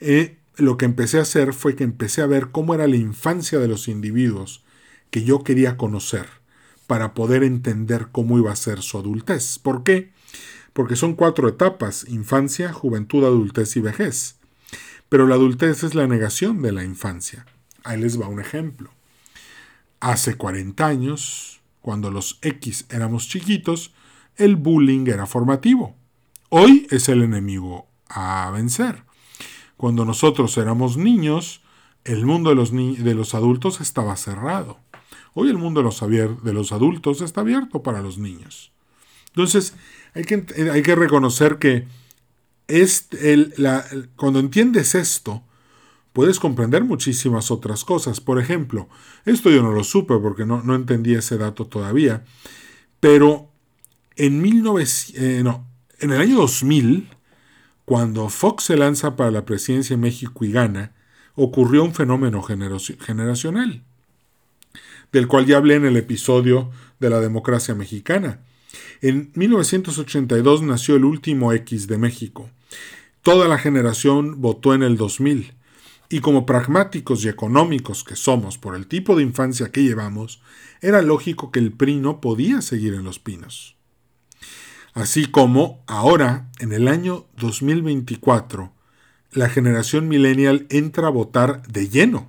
eh, 0.00 0.38
lo 0.56 0.76
que 0.76 0.84
empecé 0.84 1.18
a 1.18 1.22
hacer 1.22 1.54
fue 1.54 1.76
que 1.76 1.84
empecé 1.84 2.20
a 2.20 2.26
ver 2.26 2.50
cómo 2.50 2.74
era 2.74 2.88
la 2.88 2.96
infancia 2.96 3.58
de 3.58 3.68
los 3.68 3.88
individuos 3.88 4.64
que 5.10 5.24
yo 5.24 5.44
quería 5.44 5.76
conocer 5.76 6.26
para 6.86 7.14
poder 7.14 7.44
entender 7.44 8.08
cómo 8.10 8.38
iba 8.38 8.50
a 8.50 8.56
ser 8.56 8.82
su 8.82 8.98
adultez. 8.98 9.58
¿Por 9.58 9.84
qué? 9.84 10.10
Porque 10.72 10.96
son 10.96 11.14
cuatro 11.14 11.48
etapas, 11.48 12.06
infancia, 12.08 12.72
juventud, 12.72 13.24
adultez 13.24 13.76
y 13.76 13.80
vejez. 13.80 14.36
Pero 15.08 15.26
la 15.26 15.36
adultez 15.36 15.84
es 15.84 15.94
la 15.94 16.06
negación 16.06 16.62
de 16.62 16.72
la 16.72 16.84
infancia. 16.84 17.46
Ahí 17.84 18.00
les 18.00 18.20
va 18.20 18.28
un 18.28 18.40
ejemplo. 18.40 18.90
Hace 20.00 20.36
40 20.36 20.86
años, 20.86 21.60
cuando 21.80 22.10
los 22.10 22.38
X 22.42 22.86
éramos 22.90 23.28
chiquitos, 23.28 23.92
el 24.36 24.56
bullying 24.56 25.06
era 25.08 25.26
formativo. 25.26 25.96
Hoy 26.50 26.86
es 26.90 27.08
el 27.08 27.22
enemigo 27.22 27.86
a 28.08 28.50
vencer. 28.50 29.02
Cuando 29.76 30.04
nosotros 30.04 30.56
éramos 30.56 30.96
niños, 30.96 31.60
el 32.04 32.24
mundo 32.24 32.50
de 32.50 32.56
los, 32.56 32.72
de 32.72 33.14
los 33.14 33.34
adultos 33.34 33.80
estaba 33.80 34.16
cerrado. 34.16 34.78
Hoy 35.34 35.50
el 35.50 35.58
mundo 35.58 35.80
de 35.80 35.84
los, 35.84 36.00
de 36.00 36.52
los 36.52 36.72
adultos 36.72 37.20
está 37.20 37.42
abierto 37.42 37.82
para 37.82 38.00
los 38.00 38.16
niños. 38.18 38.72
Entonces, 39.28 39.74
hay 40.14 40.24
que, 40.24 40.46
hay 40.72 40.82
que 40.82 40.94
reconocer 40.94 41.58
que 41.58 41.86
es 42.66 43.08
el, 43.20 43.52
la, 43.58 43.84
cuando 44.16 44.40
entiendes 44.40 44.94
esto, 44.94 45.42
puedes 46.14 46.40
comprender 46.40 46.82
muchísimas 46.82 47.50
otras 47.50 47.84
cosas. 47.84 48.20
Por 48.20 48.40
ejemplo, 48.40 48.88
esto 49.26 49.50
yo 49.50 49.62
no 49.62 49.72
lo 49.72 49.84
supe 49.84 50.16
porque 50.16 50.46
no, 50.46 50.62
no 50.62 50.74
entendí 50.74 51.14
ese 51.14 51.36
dato 51.36 51.66
todavía, 51.66 52.24
pero 53.00 53.50
en, 54.16 54.42
19, 54.42 54.84
eh, 55.14 55.42
no, 55.44 55.67
en 56.00 56.12
el 56.12 56.20
año 56.20 56.36
2000, 56.36 57.08
cuando 57.84 58.28
Fox 58.28 58.64
se 58.64 58.76
lanza 58.76 59.16
para 59.16 59.30
la 59.30 59.44
presidencia 59.44 59.96
de 59.96 60.02
México 60.02 60.44
y 60.44 60.52
gana, 60.52 60.92
ocurrió 61.34 61.84
un 61.84 61.94
fenómeno 61.94 62.42
generacional, 62.42 63.82
del 65.12 65.26
cual 65.26 65.46
ya 65.46 65.56
hablé 65.56 65.76
en 65.76 65.86
el 65.86 65.96
episodio 65.96 66.70
de 67.00 67.10
la 67.10 67.20
democracia 67.20 67.74
mexicana. 67.74 68.40
En 69.00 69.32
1982 69.34 70.62
nació 70.62 70.96
el 70.96 71.04
último 71.04 71.52
X 71.52 71.86
de 71.86 71.98
México. 71.98 72.50
Toda 73.22 73.48
la 73.48 73.58
generación 73.58 74.40
votó 74.40 74.74
en 74.74 74.82
el 74.82 74.96
2000. 74.96 75.54
Y 76.10 76.20
como 76.20 76.46
pragmáticos 76.46 77.24
y 77.24 77.28
económicos 77.28 78.02
que 78.02 78.16
somos 78.16 78.56
por 78.56 78.74
el 78.74 78.86
tipo 78.86 79.14
de 79.14 79.22
infancia 79.22 79.70
que 79.70 79.82
llevamos, 79.82 80.40
era 80.80 81.02
lógico 81.02 81.50
que 81.50 81.58
el 81.58 81.72
PRI 81.72 81.96
no 81.96 82.20
podía 82.20 82.62
seguir 82.62 82.94
en 82.94 83.04
los 83.04 83.18
pinos. 83.18 83.77
Así 84.98 85.26
como 85.26 85.80
ahora, 85.86 86.48
en 86.58 86.72
el 86.72 86.88
año 86.88 87.24
2024, 87.36 88.72
la 89.30 89.48
generación 89.48 90.08
millennial 90.08 90.66
entra 90.70 91.06
a 91.06 91.10
votar 91.10 91.62
de 91.68 91.88
lleno. 91.88 92.28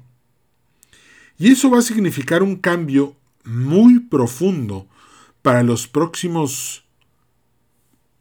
Y 1.40 1.52
eso 1.52 1.72
va 1.72 1.80
a 1.80 1.82
significar 1.82 2.44
un 2.44 2.58
cambio 2.58 3.16
muy 3.44 3.98
profundo 4.02 4.86
para 5.42 5.64
los 5.64 5.88
próximos 5.88 6.84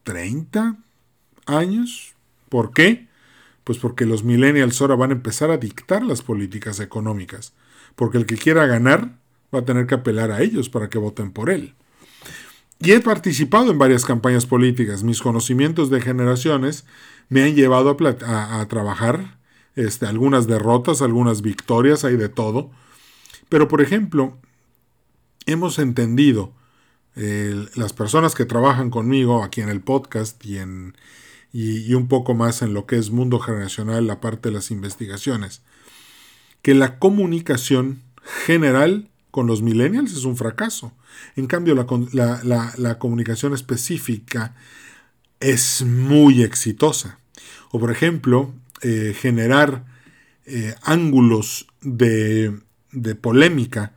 30 0.04 0.78
años. 1.44 2.14
¿Por 2.48 2.72
qué? 2.72 3.06
Pues 3.64 3.76
porque 3.76 4.06
los 4.06 4.24
millennials 4.24 4.80
ahora 4.80 4.96
van 4.96 5.10
a 5.10 5.16
empezar 5.16 5.50
a 5.50 5.58
dictar 5.58 6.02
las 6.02 6.22
políticas 6.22 6.80
económicas, 6.80 7.52
porque 7.96 8.16
el 8.16 8.24
que 8.24 8.38
quiera 8.38 8.64
ganar 8.64 9.18
va 9.54 9.58
a 9.58 9.64
tener 9.66 9.86
que 9.86 9.96
apelar 9.96 10.30
a 10.30 10.40
ellos 10.40 10.70
para 10.70 10.88
que 10.88 10.96
voten 10.96 11.32
por 11.32 11.50
él. 11.50 11.74
Y 12.80 12.92
he 12.92 13.00
participado 13.00 13.70
en 13.70 13.78
varias 13.78 14.04
campañas 14.04 14.46
políticas. 14.46 15.02
Mis 15.02 15.20
conocimientos 15.20 15.90
de 15.90 16.00
generaciones 16.00 16.84
me 17.28 17.42
han 17.42 17.54
llevado 17.54 17.96
a, 18.24 18.66
trabajar 18.68 19.38
este, 19.74 20.06
algunas 20.06 20.46
derrotas, 20.46 21.02
algunas 21.02 21.42
victorias, 21.42 22.04
hay 22.04 22.16
de 22.16 22.28
todo. 22.28 22.70
Pero, 23.48 23.66
por 23.66 23.80
ejemplo, 23.80 24.38
hemos 25.46 25.78
entendido 25.78 26.52
las 27.74 27.92
personas 27.92 28.36
que 28.36 28.44
trabajan 28.44 28.90
conmigo 28.90 29.42
aquí 29.42 29.60
en 29.60 29.68
el 29.68 29.80
podcast 29.80 30.44
y, 30.46 30.58
y, 31.52 31.94
un 31.94 32.06
poco 32.06 32.34
más 32.34 32.62
en 32.62 32.74
lo 32.74 32.86
que 32.86 32.96
es 32.96 33.10
mundo 33.10 33.40
generacional, 33.40 34.06
la 34.06 34.20
parte 34.20 34.50
de 34.50 34.54
las 34.54 34.70
investigaciones, 34.70 35.62
que 36.62 36.74
la 36.74 37.00
comunicación 37.00 38.02
general 38.46 39.08
con 39.32 39.48
los 39.48 39.62
millennials 39.62 40.12
es 40.12 40.24
un 40.24 40.36
fracaso. 40.36 40.92
En 41.36 41.46
cambio, 41.46 41.74
la, 41.74 42.98
comunicación 42.98 43.54
específica 43.54 44.54
es 45.40 45.82
muy 45.82 46.42
exitosa. 46.42 47.18
O 47.70 47.78
por 47.78 47.90
ejemplo, 47.90 48.52
eh, 48.82 49.14
generar 49.18 49.84
eh, 50.46 50.74
ángulos 50.82 51.66
de, 51.82 52.58
polémica 53.20 53.92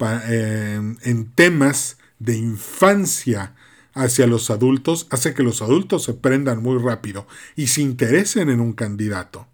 eh, 0.00 0.96
en 1.02 1.30
temas 1.32 1.98
de 2.18 2.36
infancia 2.36 3.54
hacia 3.94 4.26
los 4.26 4.50
adultos 4.50 5.06
hace 5.10 5.34
que 5.34 5.42
los 5.42 5.62
adultos 5.62 6.04
se 6.04 6.14
prendan 6.14 6.62
muy 6.62 6.78
rápido 6.78 7.26
y 7.56 7.68
se 7.68 7.82
interesen 7.82 8.48
en 8.48 8.60
un 8.60 8.72
candidato. 8.72 9.46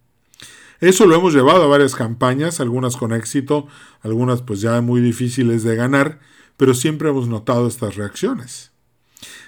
Eso 0.81 1.07
lo 1.07 1.16
hemos 1.16 1.35
llevado 1.35 1.64
a 1.64 1.66
varias 1.66 1.97
campañas, 1.97 2.61
algunas 2.61 2.97
con 2.97 3.12
éxito, 3.12 3.66
algunas 4.03 4.42
pues 4.42 4.61
ya 4.61 4.81
muy 4.81 5.01
difíciles 5.01 5.64
de 5.64 5.75
ganar, 5.75 6.21
pero 6.59 6.75
siempre 6.75 7.09
hemos 7.09 7.29
notado 7.29 7.66
estas 7.66 7.97
reacciones. 7.97 8.73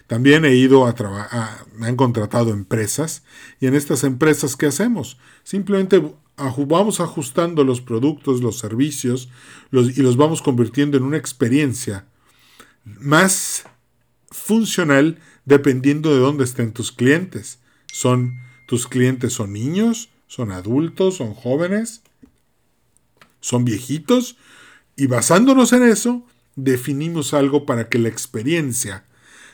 También 0.07 0.47
he 0.47 0.55
ido 0.55 0.87
a 0.87 0.95
trabajar, 0.95 1.67
me 1.77 1.87
han 1.87 1.97
contratado 1.97 2.51
empresas 2.51 3.23
y 3.61 3.67
en 3.67 3.75
estas 3.75 4.03
empresas 4.03 4.57
¿qué 4.57 4.67
hacemos? 4.67 5.19
Simplemente 5.45 6.03
vamos 6.67 7.01
ajustando 7.01 7.63
los 7.65 7.83
productos, 7.83 8.41
los 8.41 8.59
servicios 8.59 9.29
y 9.71 10.03
los 10.03 10.17
vamos 10.17 10.41
convirtiendo 10.41 10.97
en 10.97 11.03
una 11.03 11.19
experiencia 11.19 12.07
más 12.85 13.65
funcional 14.31 15.19
dependiendo 15.45 16.15
de 16.15 16.21
dónde 16.21 16.45
estén 16.45 16.73
tus 16.73 16.91
clientes. 16.91 17.59
Son 17.93 18.41
tus 18.71 18.87
clientes 18.87 19.33
son 19.33 19.53
niños, 19.53 20.11
son 20.29 20.53
adultos, 20.53 21.17
son 21.17 21.35
jóvenes, 21.35 22.03
son 23.41 23.65
viejitos 23.65 24.37
y 24.95 25.09
basándonos 25.09 25.73
en 25.73 25.83
eso 25.83 26.25
definimos 26.57 27.35
algo 27.35 27.67
para 27.67 27.89
que 27.89 27.99
la 27.99 28.09
experiencia 28.09 29.05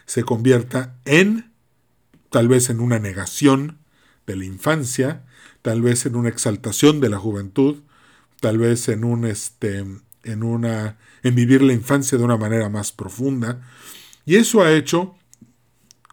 se 0.07 0.25
convierta 0.25 0.97
en 1.05 1.53
tal 2.31 2.49
vez 2.49 2.71
en 2.71 2.81
una 2.81 2.99
negación 2.99 3.79
de 4.27 4.37
la 4.37 4.45
infancia, 4.45 5.25
tal 5.63 5.83
vez 5.83 6.07
en 6.07 6.17
una 6.17 6.29
exaltación 6.29 7.01
de 7.01 7.09
la 7.09 7.19
juventud, 7.19 7.83
tal 8.41 8.59
vez 8.59 8.89
en 8.89 9.05
un 9.05 9.25
este 9.25 9.85
en 10.25 10.43
una 10.43 10.99
en 11.23 11.35
vivir 11.35 11.63
la 11.63 11.73
infancia 11.73 12.19
de 12.19 12.25
una 12.25 12.37
manera 12.37 12.69
más 12.69 12.93
profunda. 12.93 13.63
Y 14.25 14.37
eso 14.37 14.63
ha 14.63 14.73
hecho 14.73 15.15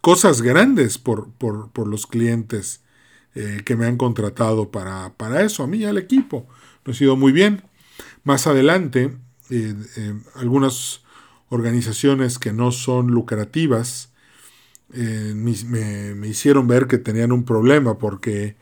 cosas 0.02 0.42
grandes 0.42 0.98
por, 0.98 1.32
por, 1.34 1.88
los 1.88 2.06
clientes 2.08 2.84
eh, 3.36 3.62
que 3.66 3.76
me 3.76 3.86
han 3.86 3.98
contratado 3.98 4.70
para, 4.70 5.14
para, 5.18 5.42
eso, 5.42 5.64
a 5.64 5.68
mí 5.68 5.78
y 5.80 5.86
al 5.86 5.98
equipo. 5.98 6.48
Nos 6.86 7.00
ha 7.00 7.04
ido 7.06 7.16
muy 7.16 7.32
bien. 7.32 7.64
Más 8.24 8.46
adelante, 8.46 9.16
eh, 9.56 9.76
eh, 9.98 10.14
algunas 10.36 11.02
organizaciones 11.50 12.40
que 12.40 12.54
no 12.54 12.72
son 12.72 13.08
lucrativas 13.08 14.10
me, 14.96 16.14
me, 16.14 16.28
hicieron 16.28 16.68
ver 16.68 16.86
que 16.86 17.00
tenían 17.00 17.32
un 17.32 17.46
problema 17.46 17.98
porque 17.98 18.56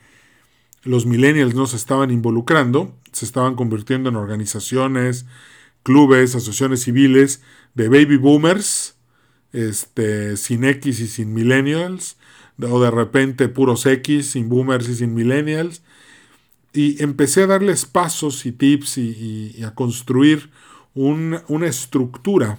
los 0.82 1.04
millennials 1.04 1.54
no 1.54 1.66
se 1.66 1.76
estaban 1.76 2.10
involucrando, 2.10 2.94
se 3.12 3.26
estaban 3.26 3.54
convirtiendo 3.54 4.08
en 4.08 4.16
organizaciones 4.16 5.26
clubes, 5.82 6.34
asociaciones 6.34 6.82
civiles 6.82 7.42
de 7.74 7.88
baby 7.88 8.16
boomers, 8.16 8.96
este, 9.52 10.36
sin 10.36 10.64
X 10.64 11.00
y 11.00 11.06
sin 11.06 11.34
millennials, 11.34 12.16
o 12.60 12.80
de 12.80 12.90
repente 12.90 13.48
puros 13.48 13.86
X, 13.86 14.30
sin 14.30 14.48
boomers 14.48 14.88
y 14.88 14.94
sin 14.94 15.14
millennials. 15.14 15.82
Y 16.72 17.02
empecé 17.02 17.42
a 17.42 17.46
darles 17.48 17.84
pasos 17.84 18.46
y 18.46 18.52
tips 18.52 18.98
y, 18.98 19.62
a 19.64 19.74
construir 19.74 20.50
una 20.94 21.66
estructura 21.66 22.58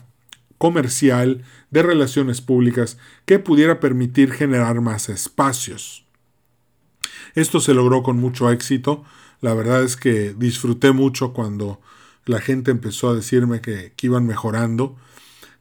comercial 0.58 1.43
de 1.72 1.84
relaciones 1.84 2.39
públicas 2.39 2.98
que 3.26 3.38
pudiera 3.38 3.80
permitir 3.80 4.32
generar 4.32 4.80
más 4.80 5.10
espacios. 5.10 6.06
Esto 7.36 7.60
se 7.60 7.74
logró 7.74 8.04
con 8.04 8.17
mucho 8.17 8.50
éxito. 8.50 9.04
La 9.41 9.54
verdad 9.54 9.84
es 9.84 9.98
que 9.98 10.34
disfruté 10.34 10.91
mucho 10.91 11.34
cuando 11.34 11.82
la 12.26 12.39
gente 12.39 12.72
empezó 12.72 13.10
a 13.10 13.15
decirme 13.15 13.60
que, 13.60 13.93
iban 14.02 14.26
mejorando. 14.26 14.96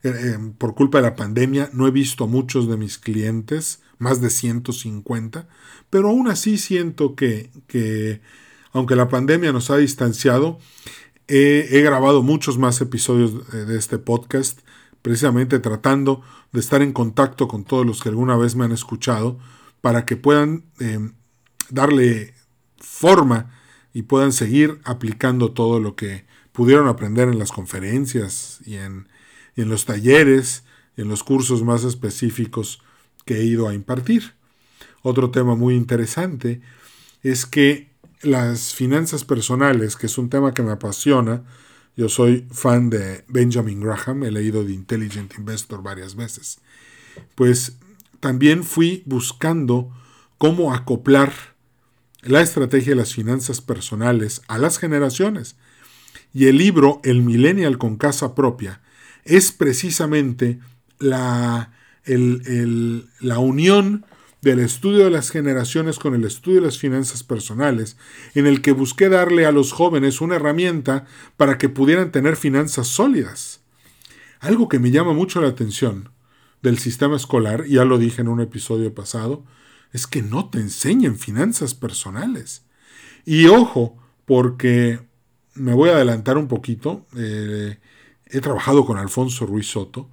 Eh, 0.05 0.13
eh, 0.15 0.39
por 0.59 0.75
culpa 0.75 0.99
de 0.99 1.03
la 1.03 1.17
pandemia 1.17 1.71
no 1.73 1.87
he 1.87 1.91
visto 1.91 2.27
muchos 2.27 2.69
de 2.69 2.77
mis 2.77 2.99
clientes, 2.99 3.83
más 3.99 4.21
de 4.21 4.31
150, 4.31 5.49
pero 5.91 6.09
aún 6.09 6.29
así 6.29 6.59
siento 6.59 7.15
que, 7.15 7.51
que 7.67 8.21
aunque 8.73 8.97
la 8.97 9.09
pandemia 9.09 9.53
nos 9.53 9.71
ha 9.71 9.77
distanciado, 9.77 10.59
he, 11.35 11.81
grabado 11.81 12.23
muchos 12.23 12.59
más 12.59 12.81
episodios 12.81 13.51
de, 13.51 13.79
este 13.79 13.99
podcast, 13.99 14.61
precisamente 15.01 15.59
tratando 15.61 16.23
de 16.53 16.61
estar 16.61 16.83
en 16.83 16.92
contacto 16.92 17.49
con 17.49 17.64
todos 17.64 17.87
los 17.87 18.03
que 18.03 18.11
alguna 18.11 18.37
vez 18.37 18.55
me 18.55 18.66
han 18.66 18.73
escuchado, 18.73 19.38
para 19.81 20.05
que 20.05 20.16
puedan 20.16 20.64
eh, 20.79 21.11
darle 21.71 22.35
forma 22.77 23.51
y 23.95 24.03
puedan 24.03 24.33
seguir 24.33 24.81
aplicando 24.85 25.53
todo 25.53 25.81
lo 25.81 25.97
que 25.97 26.25
pudieron 26.53 26.87
aprender 26.87 27.29
en 27.29 27.38
las 27.38 27.51
conferencias 27.51 28.61
y 28.66 28.77
en, 28.77 29.09
los 29.57 29.87
talleres, 29.87 30.64
en 30.99 31.09
los 31.09 31.25
cursos 31.25 31.62
más 31.62 31.85
específicos 31.85 32.83
que 33.25 33.38
he 33.38 33.45
ido 33.45 33.68
a 33.68 33.75
impartir. 33.75 34.35
Otro 35.01 35.31
tema 35.31 35.57
muy 35.57 35.75
interesante 35.75 36.61
es 37.23 37.47
que 37.47 37.91
las 38.23 38.75
finanzas 38.75 39.25
personales, 39.25 39.97
que 39.97 40.07
es 40.07 40.19
un 40.19 40.31
tema 40.31 40.55
que 40.55 40.63
me 40.63 40.73
apasiona, 40.73 41.43
yo 41.97 42.09
soy 42.09 42.47
fan 42.51 42.89
de 42.89 43.25
Benjamin 43.29 43.81
Graham, 43.81 44.25
he 44.25 44.31
leído 44.31 44.65
The 44.65 44.73
Intelligent 44.73 45.35
Investor 45.37 45.83
varias 45.83 46.15
veces, 46.15 46.59
pues 47.35 47.79
también 48.21 48.65
fui 48.65 49.03
buscando 49.05 49.93
cómo 50.39 50.73
acoplar 50.73 51.33
la 52.23 52.41
estrategia 52.41 52.91
de 52.91 52.97
las 52.97 53.13
finanzas 53.13 53.61
personales 53.61 54.43
a 54.49 54.59
las 54.59 54.79
generaciones. 54.79 55.57
Y 56.33 56.47
el 56.47 56.57
libro 56.57 57.01
El 57.05 57.23
Millennial 57.23 57.79
con 57.79 57.97
casa 57.97 58.35
propia 58.35 58.81
es 59.25 59.53
precisamente 59.53 60.61
la, 60.99 61.73
la 62.05 63.39
unión 63.39 64.07
del 64.42 64.59
estudio 64.59 65.05
de 65.05 65.11
las 65.11 65.31
generaciones 65.31 66.00
con 66.00 66.16
el 66.16 66.24
estudio 66.24 66.61
de 66.61 66.66
las 66.66 66.78
finanzas 66.78 67.22
personales, 67.22 67.96
en 68.35 68.46
el 68.46 68.61
que 68.61 68.72
busqué 68.72 69.09
darle 69.09 69.46
a 69.46 69.52
los 69.52 69.72
jóvenes 69.72 70.20
una 70.20 70.35
herramienta 70.35 71.07
para 71.37 71.59
que 71.59 71.68
pudieran 71.68 72.11
tener 72.11 72.37
finanzas 72.37 72.88
sólidas. 72.88 73.61
Algo 74.40 74.68
que 74.68 74.81
me 74.81 74.90
llama 74.90 75.12
mucho 75.12 75.40
la 75.40 75.48
atención 75.48 76.11
del 76.61 76.78
sistema 76.78 77.16
escolar, 77.16 77.66
ya 77.66 77.85
lo 77.85 77.98
dije 77.98 78.20
en 78.20 78.28
un 78.28 78.40
episodio 78.40 78.92
pasado, 78.92 79.44
es 79.92 80.09
que 80.09 80.22
no 80.22 80.50
te 80.50 80.59
enseñen 80.59 81.16
finanzas 81.16 81.74
personales. 81.74 82.64
Y 83.24 83.46
ojo, 83.46 83.96
porque 84.24 85.00
me 85.55 85.72
voy 85.72 85.90
a 85.90 85.94
adelantar 85.94 86.37
un 86.37 86.48
poquito, 86.48 87.07
eh, 87.16 87.78
he 88.26 88.40
trabajado 88.40 88.85
con 88.87 88.98
Alfonso 88.98 89.46
Ruiz 89.46 89.68
Soto, 89.68 90.11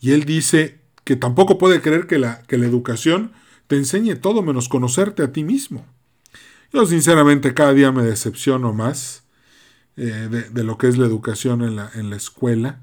y 0.00 0.10
él 0.12 0.24
dice 0.24 0.80
que 1.04 1.14
tampoco 1.14 1.58
puede 1.58 1.80
creer 1.80 2.08
que 2.08 2.18
la 2.18 2.42
educación 2.50 3.32
te 3.68 3.76
enseñe 3.76 4.16
todo 4.16 4.42
menos 4.42 4.68
conocerte 4.68 5.22
a 5.22 5.32
ti 5.32 5.44
mismo. 5.44 5.86
Yo 6.72 6.84
sinceramente 6.84 7.54
cada 7.54 7.72
día 7.72 7.92
me 7.92 8.02
decepciono 8.02 8.72
más 8.74 9.22
eh, 9.96 10.48
de, 10.50 10.64
lo 10.64 10.76
que 10.76 10.88
es 10.88 10.98
la 10.98 11.06
educación 11.06 11.62
en 11.62 11.76
la, 11.76 11.90
en 11.94 12.10
la 12.10 12.16
escuela. 12.16 12.82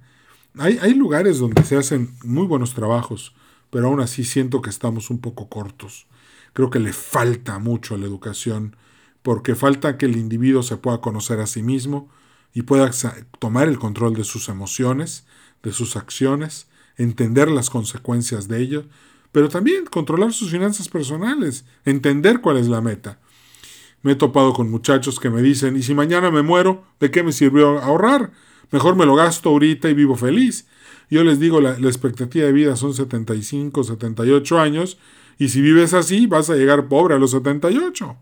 Hay, 0.57 0.79
hay, 0.81 0.93
lugares 0.93 1.39
donde 1.39 1.63
se 1.63 1.75
hacen 1.75 2.15
muy 2.23 2.45
buenos 2.47 2.73
trabajos, 2.73 3.35
pero 3.69 3.87
aún 3.87 3.99
así 3.99 4.23
siento 4.23 4.61
que 4.61 4.69
estamos 4.69 5.09
un 5.09 5.19
poco 5.19 5.49
cortos. 5.49 6.07
Creo 6.53 6.69
que 6.69 6.79
le 6.79 6.93
falta 6.93 7.59
mucho 7.59 7.95
a 7.95 7.97
la 7.97 8.05
educación, 8.05 8.75
porque 9.21 9.55
falta 9.55 9.97
que 9.97 10.05
el 10.05 10.15
individuo 10.17 10.63
se 10.63 10.77
pueda 10.77 11.01
conocer 11.01 11.39
a 11.39 11.47
sí 11.47 11.63
mismo 11.63 12.09
y 12.53 12.61
pueda 12.61 12.91
tomar 13.39 13.67
el 13.67 13.79
control 13.79 14.13
de 14.13 14.23
sus 14.23 14.49
emociones, 14.49 15.25
de 15.63 15.73
sus 15.73 15.95
acciones, 15.95 16.67
entender 16.95 17.49
las 17.49 17.69
consecuencias 17.69 18.47
de 18.47 18.61
ello, 18.61 18.85
pero 19.35 19.49
también 19.49 19.83
controlar 19.85 20.31
sus 20.31 20.49
finanzas 20.49 20.87
personales, 20.87 21.65
entender 21.83 22.39
cuál 22.39 22.55
es 22.55 22.69
la 22.69 22.79
meta. 22.79 23.19
Me 24.01 24.13
he 24.13 24.15
topado 24.15 24.53
con 24.53 24.71
muchachos 24.71 25.19
que 25.19 25.29
me 25.29 25.41
dicen, 25.41 25.75
¿y 25.75 25.83
si 25.83 25.93
mañana 25.93 26.31
me 26.31 26.41
muero, 26.41 26.85
de 27.01 27.11
qué 27.11 27.21
me 27.21 27.33
sirvió 27.33 27.79
ahorrar? 27.81 28.31
Mejor 28.71 28.95
me 28.95 29.05
lo 29.05 29.13
gasto 29.13 29.49
ahorita 29.49 29.89
y 29.89 29.93
vivo 29.93 30.15
feliz. 30.15 30.67
Yo 31.09 31.25
les 31.25 31.37
digo, 31.37 31.59
la, 31.59 31.73
expectativa 31.73 32.45
de 32.45 32.53
vida 32.53 32.77
son 32.77 32.93
75, 32.93 33.83
78 33.83 34.57
años, 34.57 34.97
y 35.37 35.49
si 35.49 35.59
vives 35.59 35.93
así, 35.93 36.27
vas 36.27 36.49
a 36.49 36.55
llegar 36.55 36.87
pobre 36.87 37.15
a 37.15 37.19
los 37.19 37.31
78. 37.31 38.15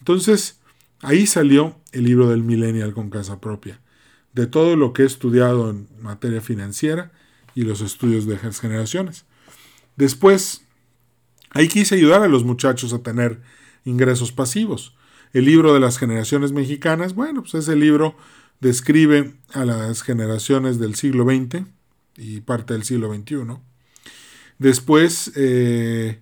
Entonces, 0.00 0.58
ahí 1.02 1.24
salió 1.24 1.76
el 1.92 2.02
libro 2.02 2.28
del 2.28 2.42
millennial 2.42 2.94
con 2.94 3.10
casa 3.10 3.40
propia, 3.40 3.80
de 4.32 4.48
todo 4.48 4.74
lo 4.74 4.92
que 4.92 5.02
he 5.04 5.06
estudiado 5.06 5.70
en 5.70 5.86
materia 6.00 6.40
financiera 6.40 7.12
y 7.54 7.62
los 7.62 7.80
estudios 7.80 8.26
de 8.26 8.38
generaciones. 8.38 9.24
Después, 9.96 10.62
ahí 11.50 11.68
quise 11.68 11.94
ayudar 11.94 12.22
a 12.22 12.28
los 12.28 12.44
muchachos 12.44 12.92
a 12.92 13.02
tener 13.02 13.40
ingresos 13.84 14.32
pasivos. 14.32 14.94
El 15.32 15.46
libro 15.46 15.72
de 15.72 15.80
las 15.80 15.98
generaciones 15.98 16.52
mexicanas, 16.52 17.14
bueno, 17.14 17.42
pues 17.42 17.54
ese 17.54 17.76
libro 17.76 18.16
describe 18.60 19.34
a 19.52 19.64
las 19.64 20.02
generaciones 20.02 20.78
del 20.78 20.94
siglo 20.94 21.24
XX 21.24 21.64
y 22.16 22.40
parte 22.40 22.74
del 22.74 22.84
siglo 22.84 23.12
XXI. 23.12 23.58
Después, 24.58 25.32
eh, 25.34 26.20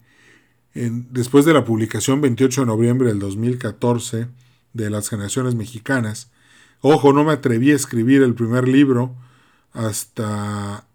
después 0.75 1.45
de 1.45 1.53
la 1.53 1.65
publicación 1.65 2.21
28 2.21 2.63
de 2.63 2.67
noviembre 2.67 3.09
del 3.09 3.19
2014 3.19 4.29
de 4.73 4.91
las 4.91 5.09
generaciones 5.09 5.55
mexicanas, 5.55 6.31
ojo, 6.81 7.13
no 7.13 7.25
me 7.25 7.33
atreví 7.33 7.73
a 7.73 7.77
escribir 7.77 8.23
el 8.23 8.35
primer 8.35 8.69
libro 8.69 9.15
hasta 9.73 10.87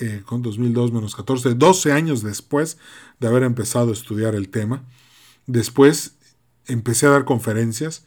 eh, 0.00 0.22
con 0.24 0.42
2002 0.42 0.92
menos 0.92 1.16
14, 1.16 1.54
12 1.54 1.92
años 1.92 2.22
después 2.22 2.78
de 3.20 3.28
haber 3.28 3.42
empezado 3.42 3.90
a 3.90 3.92
estudiar 3.92 4.34
el 4.34 4.48
tema. 4.48 4.84
Después 5.46 6.16
empecé 6.66 7.06
a 7.06 7.10
dar 7.10 7.24
conferencias. 7.24 8.04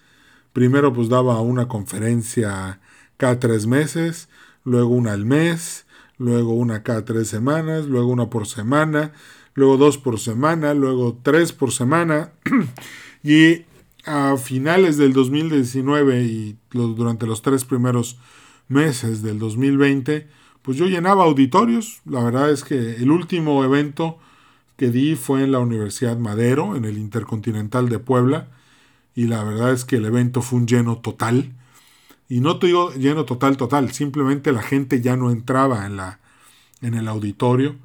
Primero 0.53 0.93
pues 0.93 1.09
daba 1.09 1.39
una 1.41 1.67
conferencia 1.67 2.79
cada 3.17 3.39
tres 3.39 3.67
meses, 3.67 4.29
luego 4.63 4.89
una 4.89 5.13
al 5.13 5.25
mes, 5.25 5.85
luego 6.17 6.53
una 6.53 6.83
cada 6.83 7.05
tres 7.05 7.27
semanas, 7.27 7.85
luego 7.85 8.07
una 8.07 8.29
por 8.29 8.47
semana, 8.47 9.13
luego 9.53 9.77
dos 9.77 9.97
por 9.97 10.19
semana, 10.19 10.73
luego 10.73 11.19
tres 11.23 11.53
por 11.53 11.71
semana. 11.71 12.31
y 13.23 13.65
a 14.05 14.37
finales 14.37 14.97
del 14.97 15.13
2019 15.13 16.23
y 16.23 16.57
durante 16.71 17.25
los 17.25 17.41
tres 17.41 17.65
primeros 17.65 18.17
meses 18.67 19.21
del 19.21 19.39
2020, 19.39 20.27
pues 20.61 20.77
yo 20.77 20.85
llenaba 20.87 21.23
auditorios. 21.23 22.01
La 22.05 22.23
verdad 22.23 22.51
es 22.51 22.63
que 22.63 22.95
el 22.95 23.11
último 23.11 23.63
evento 23.63 24.19
que 24.77 24.89
di 24.89 25.15
fue 25.15 25.43
en 25.43 25.51
la 25.51 25.59
Universidad 25.59 26.17
Madero, 26.17 26.75
en 26.75 26.85
el 26.85 26.97
Intercontinental 26.97 27.89
de 27.89 27.99
Puebla, 27.99 28.47
y 29.13 29.25
la 29.25 29.43
verdad 29.43 29.73
es 29.73 29.83
que 29.83 29.97
el 29.97 30.05
evento 30.05 30.41
fue 30.41 30.59
un 30.59 30.67
lleno 30.67 30.99
total. 30.99 31.53
Y 32.29 32.39
no 32.39 32.59
te 32.59 32.67
digo 32.67 32.93
lleno 32.93 33.25
total, 33.25 33.57
total, 33.57 33.91
simplemente 33.91 34.51
la 34.53 34.61
gente 34.61 35.01
ya 35.01 35.17
no 35.17 35.31
entraba 35.31 35.85
en, 35.85 35.97
la, 35.97 36.19
en 36.81 36.93
el 36.93 37.07
auditorio. 37.07 37.75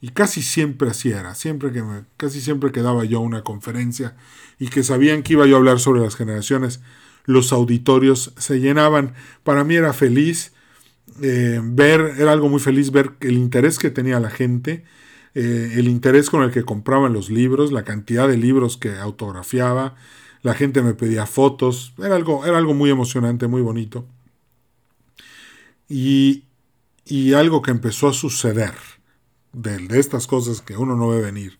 Y 0.00 0.10
casi 0.10 0.42
siempre 0.42 0.90
así 0.90 1.10
era, 1.10 1.34
siempre 1.34 1.72
que 1.72 1.82
casi 2.18 2.40
siempre 2.40 2.70
que 2.70 2.82
daba 2.82 3.04
yo 3.04 3.20
una 3.20 3.42
conferencia 3.42 4.16
y 4.58 4.68
que 4.68 4.82
sabían 4.82 5.22
que 5.22 5.32
iba 5.32 5.46
yo 5.46 5.56
a 5.56 5.58
hablar 5.58 5.80
sobre 5.80 6.02
las 6.02 6.14
generaciones, 6.14 6.82
los 7.24 7.52
auditorios 7.52 8.34
se 8.36 8.60
llenaban. 8.60 9.14
Para 9.42 9.64
mí 9.64 9.74
era 9.76 9.92
feliz 9.92 10.53
eh, 11.22 11.60
ver, 11.62 12.14
era 12.18 12.32
algo 12.32 12.48
muy 12.48 12.60
feliz 12.60 12.90
ver 12.90 13.12
el 13.20 13.34
interés 13.34 13.78
que 13.78 13.90
tenía 13.90 14.20
la 14.20 14.30
gente, 14.30 14.84
eh, 15.34 15.74
el 15.76 15.88
interés 15.88 16.30
con 16.30 16.42
el 16.42 16.50
que 16.50 16.64
compraban 16.64 17.12
los 17.12 17.30
libros, 17.30 17.72
la 17.72 17.84
cantidad 17.84 18.28
de 18.28 18.36
libros 18.36 18.76
que 18.76 18.96
autografiaba, 18.96 19.96
la 20.42 20.54
gente 20.54 20.82
me 20.82 20.94
pedía 20.94 21.26
fotos, 21.26 21.94
era 21.98 22.16
algo, 22.16 22.44
era 22.44 22.58
algo 22.58 22.74
muy 22.74 22.90
emocionante, 22.90 23.46
muy 23.46 23.62
bonito. 23.62 24.06
Y, 25.88 26.44
y 27.04 27.34
algo 27.34 27.62
que 27.62 27.70
empezó 27.70 28.08
a 28.08 28.12
suceder 28.12 28.74
de, 29.52 29.78
de 29.78 30.00
estas 30.00 30.26
cosas 30.26 30.60
que 30.60 30.76
uno 30.76 30.96
no 30.96 31.08
ve 31.08 31.20
venir, 31.20 31.58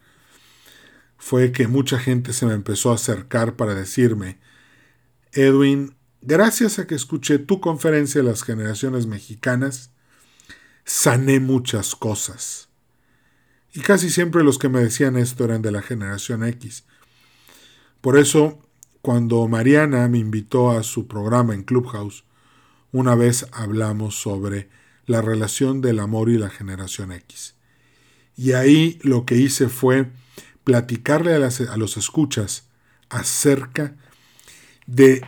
fue 1.17 1.53
que 1.53 1.69
mucha 1.69 1.99
gente 1.99 2.33
se 2.33 2.47
me 2.47 2.55
empezó 2.55 2.91
a 2.91 2.97
acercar 2.97 3.57
para 3.57 3.75
decirme, 3.75 4.39
Edwin, 5.33 5.95
gracias 6.27 6.79
a 6.79 6.87
que 6.87 6.95
escuché 6.95 7.39
tu 7.39 7.61
conferencia 7.61 8.23
de 8.23 8.29
las 8.29 8.43
generaciones 8.43 9.07
mexicanas, 9.07 9.91
sané 10.85 11.41
muchas 11.41 11.95
cosas. 11.95 12.69
Y 13.73 13.81
casi 13.81 14.11
siempre 14.11 14.45
los 14.45 14.59
que 14.59 14.69
me 14.69 14.81
decían 14.81 15.17
esto 15.17 15.45
eran 15.45 15.63
de 15.63 15.73
la 15.73 15.83
generación 15.83 16.45
X. 16.45 16.85
Por 18.01 18.19
eso, 18.19 18.59
cuando 19.03 19.47
Mariana 19.49 20.09
me 20.09 20.19
invitó 20.19 20.71
a 20.71 20.83
su 20.83 21.07
programa 21.07 21.55
en 21.55 21.63
Clubhouse, 21.63 22.25
una 22.93 23.15
vez 23.15 23.47
hablamos 23.53 24.15
sobre 24.15 24.69
la 25.07 25.21
relación 25.21 25.81
del 25.81 25.99
amor 25.99 26.31
y 26.31 26.39
la 26.39 26.51
generación 26.51 27.13
X. 27.13 27.55
Y 28.37 28.53
ahí 28.53 28.99
lo 29.03 29.27
que 29.27 29.37
hice 29.37 29.69
fue 29.69 30.11
platicarle 30.65 31.35
a, 31.35 31.77
los 31.77 31.97
escuchas 31.97 32.69
acerca 33.11 33.97
de 34.87 35.23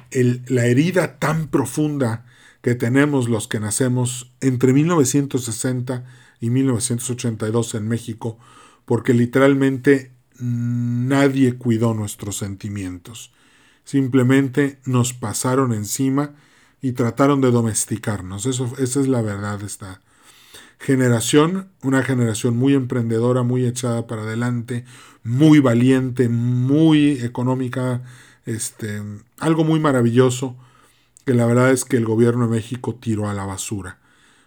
la 0.49 0.67
herida 0.67 1.19
tan 1.19 1.49
profunda 1.49 2.25
que 2.63 2.75
tenemos 2.75 3.29
los 3.29 3.49
que 3.49 3.61
nacemos 3.61 4.33
entre 4.41 4.73
1960 4.73 6.05
y 6.41 6.51
1982 6.51 7.75
en 7.75 7.89
México, 7.89 8.39
porque 8.85 9.15
literalmente 9.15 10.13
nadie 10.39 11.55
cuidó 11.57 11.95
nuestros 11.95 12.37
sentimientos. 12.37 13.33
Simplemente 13.85 14.81
nos 14.85 15.13
pasaron 15.13 15.73
encima 15.73 16.35
y 16.83 16.93
trataron 16.93 17.41
de 17.41 17.51
domesticarnos. 17.51 18.47
Eso, 18.47 18.73
esa 18.79 19.01
es 19.01 19.09
la 19.09 19.23
verdad 19.23 19.61
de 19.61 19.67
esta 19.67 20.01
generación, 20.79 21.69
una 21.83 22.03
generación 22.03 22.57
muy 22.57 22.75
emprendedora, 22.75 23.43
muy 23.43 23.65
echada 23.65 24.07
para 24.07 24.23
adelante, 24.23 24.85
muy 25.25 25.61
valiente, 25.61 26.29
muy 26.29 27.13
económica, 27.23 28.03
este, 28.47 29.03
algo 29.39 29.65
muy 29.65 29.81
maravilloso 29.81 30.57
que 31.27 31.35
la 31.35 31.45
verdad 31.47 31.73
es 31.73 31.85
que 31.85 31.97
el 31.97 32.05
gobierno 32.05 32.47
de 32.47 32.57
México 32.57 32.95
tiró 32.95 33.29
a 33.29 33.35
la 33.35 33.45
basura. 33.45 33.99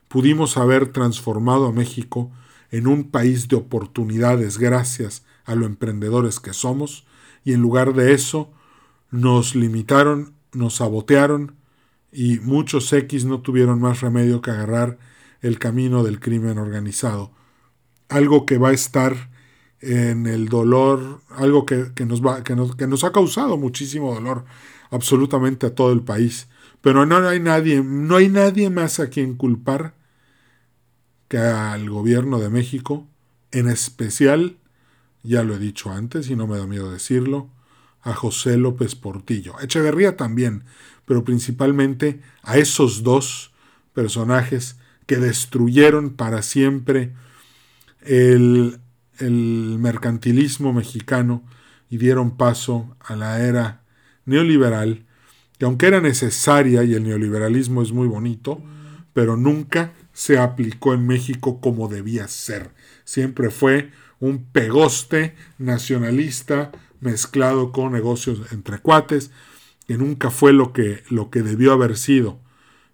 Pudimos 0.08 0.58
haber 0.58 0.92
transformado 0.92 1.68
a 1.68 1.72
México 1.74 2.32
en 2.72 2.88
un 2.88 3.12
país 3.12 3.48
de 3.50 3.58
oportunidades 3.58 4.58
gracias 4.58 5.26
a 5.46 5.56
lo 5.56 5.66
emprendedores 5.66 6.40
que 6.40 6.54
somos 6.54 7.06
y 7.44 7.54
en 7.54 7.62
lugar 7.62 7.94
de 7.94 8.14
eso 8.14 8.52
nos 9.12 9.56
limitaron, 9.56 10.34
nos 10.54 10.76
sabotearon 10.76 11.56
y 12.12 12.40
muchos 12.40 12.92
X 12.94 13.26
no 13.26 13.42
tuvieron 13.42 13.82
más 13.82 14.02
remedio 14.02 14.42
que 14.42 14.52
agarrar 14.52 14.98
el 15.42 15.60
camino 15.60 16.04
del 16.04 16.20
crimen 16.20 16.58
organizado. 16.58 17.32
Algo 18.08 18.46
que 18.46 18.58
va 18.58 18.70
a 18.70 18.74
estar 18.74 19.30
en 19.82 20.28
el 20.28 20.50
dolor, 20.50 21.22
algo 21.30 21.66
que, 21.66 21.92
nos 22.06 22.26
va, 22.26 22.44
que, 22.44 22.56
nos, 22.56 22.76
que 22.76 22.88
nos 22.88 23.04
ha 23.04 23.12
causado 23.12 23.58
muchísimo 23.58 24.14
dolor 24.14 24.46
absolutamente 24.92 25.68
a 25.68 25.76
todo 25.76 25.92
el 25.92 26.02
país. 26.02 26.48
Pero 26.82 27.06
no 27.06 27.28
hay 27.28 27.40
nadie, 27.40 27.82
no 27.84 28.16
hay 28.16 28.30
nadie 28.30 28.70
más 28.70 29.00
a 29.00 29.10
quien 29.10 29.36
culpar 29.36 29.94
que 31.28 31.38
al 31.38 31.90
gobierno 31.90 32.40
de 32.40 32.50
México, 32.50 33.08
en 33.52 33.70
especial, 33.70 34.58
ya 35.24 35.44
lo 35.44 35.56
he 35.56 35.60
dicho 35.60 35.92
antes 35.92 36.30
y 36.30 36.36
no 36.36 36.48
me 36.48 36.58
da 36.58 36.66
miedo 36.66 36.92
decirlo, 36.92 37.50
a 38.02 38.14
José 38.14 38.58
López 38.58 38.96
Portillo. 38.96 39.60
Echeverría 39.62 40.18
también, 40.18 40.64
pero 41.06 41.24
principalmente 41.24 42.22
a 42.44 42.58
esos 42.58 43.04
dos 43.04 43.52
personajes 43.94 44.78
que 45.06 45.18
destruyeron 45.18 46.12
para 46.12 46.42
siempre 46.42 47.14
el, 48.02 48.80
el 49.20 49.78
mercantilismo 49.80 50.74
mexicano 50.74 51.44
y 51.90 51.98
dieron 51.98 52.38
paso 52.38 52.96
a 53.00 53.16
la 53.16 53.40
era 53.46 53.84
neoliberal, 54.26 55.06
que 55.58 55.66
aunque 55.66 55.88
era 55.88 56.02
necesaria 56.02 56.84
y 56.84 56.94
el 56.94 57.04
neoliberalismo 57.04 57.82
es 57.82 57.92
muy 57.92 58.08
bonito, 58.08 58.62
pero 59.14 59.36
nunca 59.36 59.94
se 60.14 60.38
aplicó 60.38 60.94
en 60.94 61.08
México 61.08 61.60
como 61.60 61.88
debía 61.88 62.28
ser. 62.28 62.72
Siempre 63.04 63.50
fue 63.50 63.92
un 64.20 64.44
pegoste 64.44 65.36
nacionalista 65.58 66.72
mezclado 67.00 67.72
con 67.72 67.92
negocios 67.92 68.52
entre 68.52 68.80
cuates, 68.80 69.32
que 69.88 69.98
nunca 69.98 70.30
fue 70.30 70.54
lo 70.54 70.74
que, 70.74 71.04
lo 71.10 71.30
que 71.30 71.42
debió 71.42 71.74
haber 71.74 71.98
sido. 71.98 72.40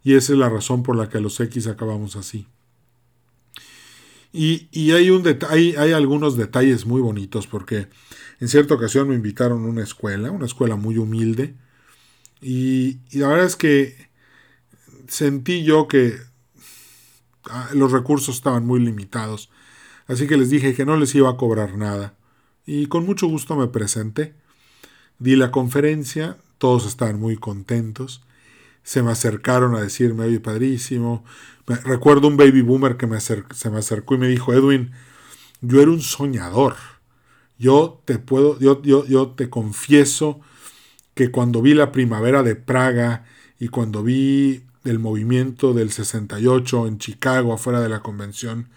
Y 0.03 0.13
esa 0.13 0.33
es 0.33 0.39
la 0.39 0.49
razón 0.49 0.83
por 0.83 0.95
la 0.95 1.09
que 1.09 1.19
los 1.19 1.39
X 1.39 1.67
acabamos 1.67 2.15
así. 2.15 2.47
Y, 4.37 4.91
hay, 4.91 5.11
un 5.11 5.23
hay, 5.49 5.75
hay 5.77 5.93
algunos 5.93 6.35
detalles 6.35 6.85
muy 6.85 6.99
bonitos 6.99 7.47
porque 7.47 7.87
en 8.41 8.49
cierta 8.49 8.73
ocasión 8.73 9.07
me 9.07 9.15
invitaron 9.15 9.63
a 9.63 9.67
una 9.67 9.81
escuela, 9.81 10.29
una 10.29 10.45
escuela 10.45 10.75
muy 10.75 10.97
humilde, 10.97 11.55
y, 12.41 12.99
y 13.11 13.19
la 13.19 13.29
verdad 13.29 13.45
es 13.45 13.55
que 13.55 14.09
sentí 15.07 15.63
yo 15.63 15.87
que 15.87 16.17
ah, 17.45 17.69
los 17.73 17.93
recursos 17.93 18.35
estaban 18.35 18.65
muy 18.65 18.81
limitados, 18.81 19.49
así 20.07 20.27
que 20.27 20.35
les 20.35 20.49
dije 20.49 20.75
que 20.75 20.85
no 20.85 20.97
les 20.97 21.15
iba 21.15 21.29
a 21.29 21.37
cobrar 21.37 21.77
nada, 21.77 22.13
y 22.65 22.87
con 22.87 23.05
mucho 23.05 23.27
gusto 23.27 23.55
me 23.55 23.67
presenté. 23.67 24.35
Di 25.17 25.37
la 25.37 25.49
conferencia, 25.49 26.37
todos 26.57 26.85
estaban 26.85 27.21
muy 27.21 27.37
contentos, 27.37 28.21
se 28.85 29.01
me 29.01 29.11
acercaron 29.11 29.75
a 29.75 29.81
decirme, 29.81 30.25
oye, 30.25 30.39
padrísimo. 30.39 31.25
recuerdo 31.65 32.27
un 32.27 32.37
baby 32.37 32.61
boomer 32.61 32.97
que 32.97 33.07
me 33.07 33.19
se 33.19 33.43
me 33.71 33.79
acercó 33.79 34.13
y 34.13 34.19
me 34.19 34.27
dijo, 34.27 34.53
Edwin, 34.53 34.91
yo 35.61 35.81
era 35.81 35.89
un 35.89 36.01
soñador. 36.01 36.75
Yo 37.57 38.01
te 38.05 38.19
puedo, 38.19 38.59
yo, 38.59 38.81
yo, 38.83 39.05
yo 39.07 39.29
te 39.29 39.49
confieso 39.49 40.39
que 41.15 41.31
cuando 41.31 41.63
vi 41.63 41.73
la 41.73 41.91
primavera 41.91 42.43
de 42.43 42.55
Praga 42.55 43.25
y 43.59 43.69
cuando 43.69 44.03
vi 44.03 44.61
el 44.83 44.99
movimiento 44.99 45.73
del 45.73 45.91
68 45.91 46.85
en 46.85 46.99
Chicago 46.99 47.53
afuera 47.53 47.81
de 47.81 47.89
la 47.89 48.01
convención 48.01 48.69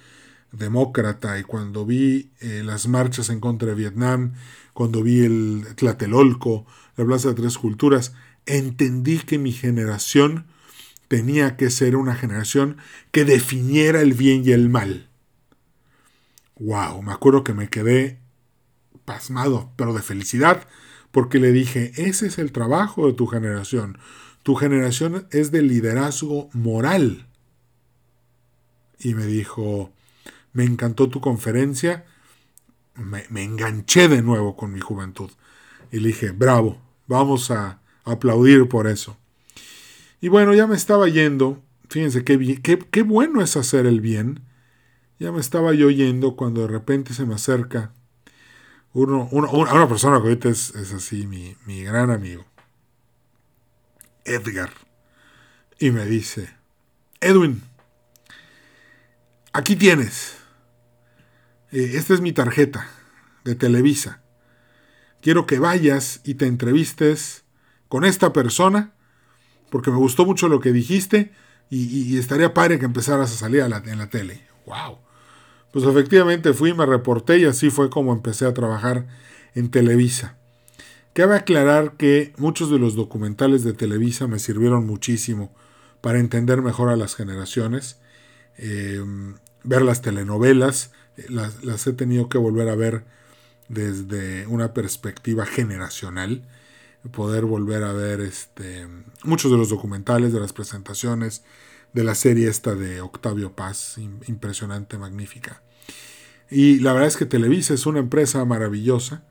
demócrata 0.52 1.38
y 1.38 1.42
cuando 1.42 1.84
vi 1.84 2.30
eh, 2.40 2.62
las 2.64 2.88
marchas 2.88 3.28
en 3.28 3.40
contra 3.40 3.68
de 3.68 3.74
Vietnam, 3.74 4.32
cuando 4.72 5.02
vi 5.02 5.20
el 5.20 5.66
Tlatelolco, 5.76 6.64
la 6.96 7.04
Plaza 7.04 7.28
de 7.28 7.34
Tres 7.34 7.58
Culturas, 7.58 8.14
entendí 8.48 9.18
que 9.18 9.38
mi 9.38 9.52
generación 9.52 10.46
tenía 11.08 11.56
que 11.56 11.70
ser 11.70 11.96
una 11.96 12.14
generación 12.14 12.76
que 13.12 13.24
definiera 13.24 14.00
el 14.02 14.12
bien 14.12 14.42
y 14.44 14.52
el 14.52 14.68
mal. 14.68 15.08
Wow, 16.56 17.02
me 17.02 17.12
acuerdo 17.12 17.44
que 17.44 17.54
me 17.54 17.68
quedé 17.68 18.20
pasmado, 19.04 19.72
pero 19.76 19.94
de 19.94 20.02
felicidad, 20.02 20.66
porque 21.11 21.38
le 21.38 21.52
dije, 21.52 21.92
ese 21.96 22.26
es 22.26 22.38
el 22.38 22.52
trabajo 22.52 23.06
de 23.06 23.14
tu 23.14 23.26
generación. 23.26 23.98
Tu 24.42 24.54
generación 24.54 25.26
es 25.30 25.50
de 25.50 25.62
liderazgo 25.62 26.50
moral. 26.52 27.26
Y 28.98 29.14
me 29.14 29.24
dijo, 29.24 29.92
me 30.52 30.64
encantó 30.64 31.08
tu 31.08 31.20
conferencia, 31.20 32.04
me, 32.94 33.24
me 33.30 33.44
enganché 33.44 34.08
de 34.08 34.22
nuevo 34.22 34.56
con 34.56 34.72
mi 34.72 34.80
juventud. 34.80 35.30
Y 35.90 36.00
le 36.00 36.08
dije, 36.08 36.32
bravo, 36.32 36.82
vamos 37.06 37.50
a, 37.50 37.77
aplaudir 38.10 38.68
por 38.68 38.86
eso. 38.86 39.16
Y 40.20 40.28
bueno, 40.28 40.54
ya 40.54 40.66
me 40.66 40.76
estaba 40.76 41.08
yendo. 41.08 41.62
Fíjense 41.88 42.24
qué, 42.24 42.60
qué, 42.62 42.78
qué 42.78 43.02
bueno 43.02 43.42
es 43.42 43.56
hacer 43.56 43.86
el 43.86 44.00
bien. 44.00 44.40
Ya 45.18 45.32
me 45.32 45.40
estaba 45.40 45.72
yo 45.74 45.90
yendo 45.90 46.36
cuando 46.36 46.62
de 46.62 46.68
repente 46.68 47.14
se 47.14 47.26
me 47.26 47.34
acerca 47.34 47.92
uno, 48.92 49.28
una 49.30 49.88
persona 49.88 50.16
que 50.18 50.28
ahorita 50.28 50.48
es, 50.48 50.74
así, 50.74 51.26
mi, 51.26 51.56
mi, 51.66 51.82
gran 51.82 52.10
amigo, 52.10 52.44
Edgar, 54.24 54.70
y 55.78 55.90
me 55.90 56.04
dice, 56.06 56.48
Edwin, 57.20 57.62
aquí 59.52 59.76
tienes, 59.76 60.36
eh, 61.70 61.92
esta 61.94 62.14
es 62.14 62.20
mi 62.20 62.32
tarjeta 62.32 62.88
de 63.44 63.54
Televisa, 63.54 64.22
quiero 65.20 65.46
que 65.46 65.58
vayas 65.58 66.20
y 66.24 66.34
te 66.34 66.46
entrevistes 66.46 67.44
con 67.88 68.05
esta 68.05 68.33
persona, 68.33 68.92
porque 69.70 69.90
me 69.90 69.96
gustó 69.96 70.24
mucho 70.24 70.48
lo 70.48 70.61
que 70.61 70.72
dijiste 70.72 71.33
y, 71.70 72.18
estaría 72.18 72.55
padre 72.55 72.79
que 72.79 72.87
empezaras 72.87 73.33
a 73.33 73.37
salir 73.37 73.61
en 73.61 73.98
la 73.98 74.11
tele. 74.11 74.42
¡Wow! 74.66 74.98
Pues 75.72 75.85
efectivamente 75.85 76.53
fui, 76.53 76.72
me 76.72 76.87
reporté 76.87 77.38
y 77.38 77.44
así 77.44 77.70
fue 77.70 77.90
como 77.90 78.12
empecé 78.12 78.46
a 78.46 78.55
trabajar 78.55 79.07
en 79.55 79.70
Televisa. 79.70 80.37
Cabe 81.12 81.37
aclarar 81.37 81.96
que 81.96 82.33
muchos 82.38 82.70
de 82.70 82.79
los 82.79 82.94
documentales 82.94 83.64
de 83.64 83.74
Televisa 83.74 84.27
me 84.27 84.38
sirvieron 84.38 84.87
muchísimo 84.87 85.55
para 86.01 86.20
entender 86.20 86.62
mejor 86.62 86.90
a 86.90 86.96
las 86.96 87.16
generaciones, 87.16 87.98
em, 88.57 89.35
ver 89.64 89.83
las 89.83 90.01
telenovelas, 90.01 90.92
eh, 91.16 91.27
las 91.29 91.87
he 91.87 91.92
tenido 91.92 92.29
que 92.29 92.38
volver 92.38 92.68
a 92.68 92.77
ver 92.77 93.05
desde 93.68 94.46
una 94.46 94.72
perspectiva 94.72 95.44
generacional 95.44 96.44
poder 97.12 97.44
volver 97.44 97.84
a 97.84 97.92
ver 97.92 98.20
este, 98.20 98.87
muchos 99.24 99.50
de 99.50 99.56
los 99.56 99.68
documentales, 99.68 100.32
de 100.32 100.40
las 100.40 100.52
presentaciones, 100.52 101.44
de 101.92 102.04
la 102.04 102.14
serie 102.14 102.48
esta 102.48 102.74
de 102.74 103.00
Octavio 103.00 103.52
Paz, 103.52 103.96
impresionante, 104.26 104.98
magnífica. 104.98 105.62
Y 106.50 106.80
la 106.80 106.92
verdad 106.92 107.08
es 107.08 107.16
que 107.16 107.26
Televisa 107.26 107.74
es 107.74 107.87
una 107.87 107.98
empresa 107.98 108.44
maravillosa. 108.44 109.22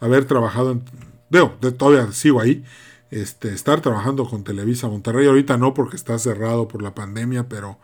Haber 0.00 0.24
trabajado 0.24 0.72
en... 0.72 0.82
Veo, 1.30 1.58
todavía 1.76 2.12
sigo 2.12 2.40
ahí. 2.40 2.64
Este, 3.10 3.52
estar 3.52 3.80
trabajando 3.80 4.28
con 4.28 4.44
Televisa 4.44 4.88
Monterrey, 4.88 5.26
ahorita 5.26 5.56
no 5.56 5.74
porque 5.74 5.96
está 5.96 6.18
cerrado 6.18 6.68
por 6.68 6.82
la 6.82 6.94
pandemia, 6.94 7.48
pero 7.48 7.78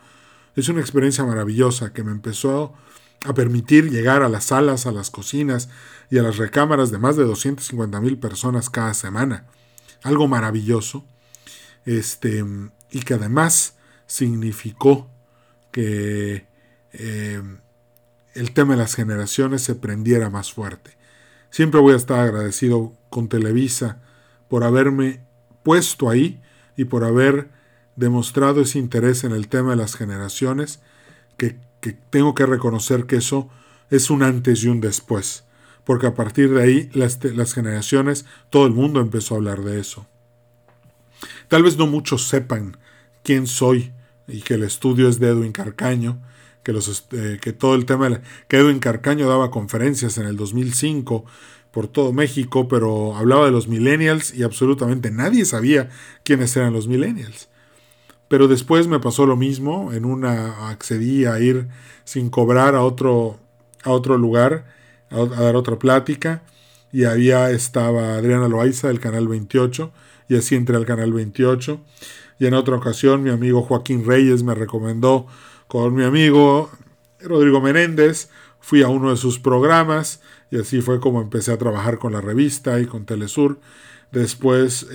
es 0.55 0.67
una 0.69 0.81
experiencia 0.81 1.23
maravillosa 1.23 1.93
que 1.93 2.03
me 2.03 2.11
empezó 2.11 2.73
a 3.25 3.33
permitir 3.33 3.89
llegar 3.89 4.21
a 4.21 4.29
las 4.29 4.45
salas, 4.45 4.85
a 4.85 4.91
las 4.91 5.09
cocinas 5.09 5.69
y 6.09 6.17
a 6.17 6.23
las 6.23 6.37
recámaras 6.37 6.91
de 6.91 6.97
más 6.97 7.15
de 7.15 7.23
250 7.23 7.99
mil 8.01 8.17
personas 8.17 8.69
cada 8.69 8.93
semana. 8.93 9.45
Algo 10.03 10.27
maravilloso. 10.27 11.05
Este, 11.85 12.43
y 12.91 13.01
que 13.01 13.13
además 13.13 13.75
significó 14.05 15.09
que 15.71 16.47
eh, 16.93 17.41
el 18.33 18.51
tema 18.53 18.73
de 18.73 18.79
las 18.79 18.95
generaciones 18.95 19.63
se 19.63 19.75
prendiera 19.75 20.29
más 20.29 20.53
fuerte. 20.53 20.97
Siempre 21.49 21.79
voy 21.79 21.93
a 21.93 21.97
estar 21.97 22.19
agradecido 22.19 22.93
con 23.09 23.29
Televisa 23.29 24.01
por 24.47 24.63
haberme 24.63 25.21
puesto 25.63 26.09
ahí 26.09 26.41
y 26.75 26.85
por 26.85 27.03
haber 27.03 27.49
demostrado 27.95 28.61
ese 28.61 28.79
interés 28.79 29.23
en 29.23 29.31
el 29.31 29.47
tema 29.47 29.71
de 29.71 29.77
las 29.77 29.95
generaciones 29.95 30.79
que 31.37 31.57
que 31.83 31.91
tengo 31.91 32.33
que 32.33 32.45
reconocer 32.45 33.05
que 33.05 33.17
eso 33.17 33.49
es 33.89 34.09
un 34.09 34.23
antes 34.23 34.63
y 34.63 34.69
un 34.69 34.79
después, 34.79 35.43
porque 35.83 36.07
a 36.07 36.15
partir 36.15 36.49
de 36.53 36.63
ahí 36.63 36.89
las, 36.93 37.19
generaciones, 37.53 38.25
todo 38.49 38.65
el 38.65 38.71
mundo 38.71 39.01
empezó 39.01 39.33
a 39.33 39.37
hablar 39.37 39.63
de 39.63 39.81
eso. 39.81 40.07
Tal 41.49 41.61
vez 41.61 41.75
no 41.75 41.85
muchos 41.85 42.29
sepan 42.29 42.77
quién 43.21 43.47
soy 43.47 43.91
y 44.29 44.43
que 44.43 44.53
el 44.53 44.63
estudio 44.63 45.09
es 45.09 45.19
de 45.19 45.27
Edwin 45.27 45.51
Carcaño, 45.51 46.21
que, 46.63 46.71
los, 46.71 47.05
eh, 47.11 47.37
que 47.41 47.51
todo 47.51 47.75
el 47.75 47.85
tema, 47.85 48.21
que 48.47 48.57
Edwin 48.57 48.79
Carcaño 48.79 49.27
daba 49.27 49.51
conferencias 49.51 50.17
en 50.17 50.25
el 50.25 50.37
2005 50.37 51.25
por 51.71 51.89
todo 51.89 52.13
México, 52.13 52.69
pero 52.69 53.17
hablaba 53.17 53.45
de 53.45 53.51
los 53.51 53.67
millennials 53.67 54.33
y 54.33 54.43
absolutamente 54.43 55.11
nadie 55.11 55.43
sabía 55.43 55.89
quiénes 56.23 56.55
eran 56.55 56.71
los 56.71 56.87
millennials. 56.87 57.49
Pero 58.33 58.47
después 58.47 58.87
me 58.87 58.99
pasó 58.99 59.27
lo 59.27 59.35
mismo, 59.35 59.93
en 59.93 60.05
una 60.05 60.69
accedí 60.69 61.25
a 61.25 61.39
ir 61.39 61.67
sin 62.03 62.31
cobrar 62.31 62.73
a 62.73 62.81
otro, 62.81 63.37
a 63.83 63.91
otro 63.91 64.17
lugar, 64.17 64.65
a, 65.11 65.23
dar 65.23 65.55
otra 65.55 65.77
plática, 65.77 66.41
y 66.91 67.03
había 67.03 67.51
estaba 67.51 68.15
Adriana 68.15 68.47
Loaiza 68.47 68.87
del 68.87 68.99
Canal 68.99 69.27
28, 69.27 69.91
y 70.29 70.35
así 70.35 70.55
entré 70.55 70.77
al 70.77 70.87
Canal 70.87 71.13
28. 71.13 71.79
Y 72.39 72.47
en 72.47 72.55
otra 72.55 72.75
ocasión 72.75 73.21
mi 73.21 73.29
amigo 73.29 73.61
Joaquín 73.61 74.03
Reyes 74.03 74.41
me 74.41 74.55
recomendó 74.55 75.27
con 75.67 75.93
mi 75.93 76.03
amigo 76.03 76.71
Rodrigo 77.19 77.61
Menéndez, 77.61 78.31
fui 78.59 78.81
a 78.81 78.87
uno 78.87 79.11
de 79.11 79.17
sus 79.17 79.37
programas 79.37 80.21
y 80.49 80.59
así 80.59 80.81
fue 80.81 80.99
como 80.99 81.21
empecé 81.21 81.51
a 81.51 81.59
trabajar 81.59 81.99
con 81.99 82.13
la 82.13 82.21
revista 82.21 82.79
y 82.79 82.87
con 82.87 83.05
Telesur. 83.05 83.59
Después 84.13 84.87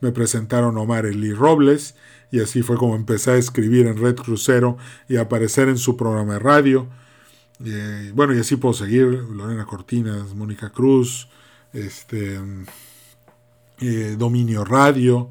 me, 0.00 0.12
presentaron 0.12 0.78
Omar 0.78 1.04
Eli 1.04 1.32
Robles 1.32 1.96
y 2.30 2.40
así 2.40 2.62
fue 2.62 2.76
como 2.76 2.94
empecé 2.94 3.32
a 3.32 3.36
escribir 3.36 3.88
en 3.88 3.96
Red 3.96 4.14
Crucero 4.14 4.78
y 5.08 5.16
a 5.16 5.22
aparecer 5.22 5.68
en 5.68 5.76
su 5.76 5.96
programa 5.96 6.34
de 6.34 6.38
radio. 6.38 6.88
Bueno, 8.14 8.34
y 8.34 8.38
así 8.38 8.54
puedo 8.54 8.72
seguir, 8.72 9.04
Lorena 9.04 9.66
Cortinas, 9.66 10.32
Mónica 10.32 10.70
Cruz, 10.70 11.28
este, 11.72 12.38
eh, 13.80 14.14
Dominio 14.16 14.64
Radio, 14.64 15.30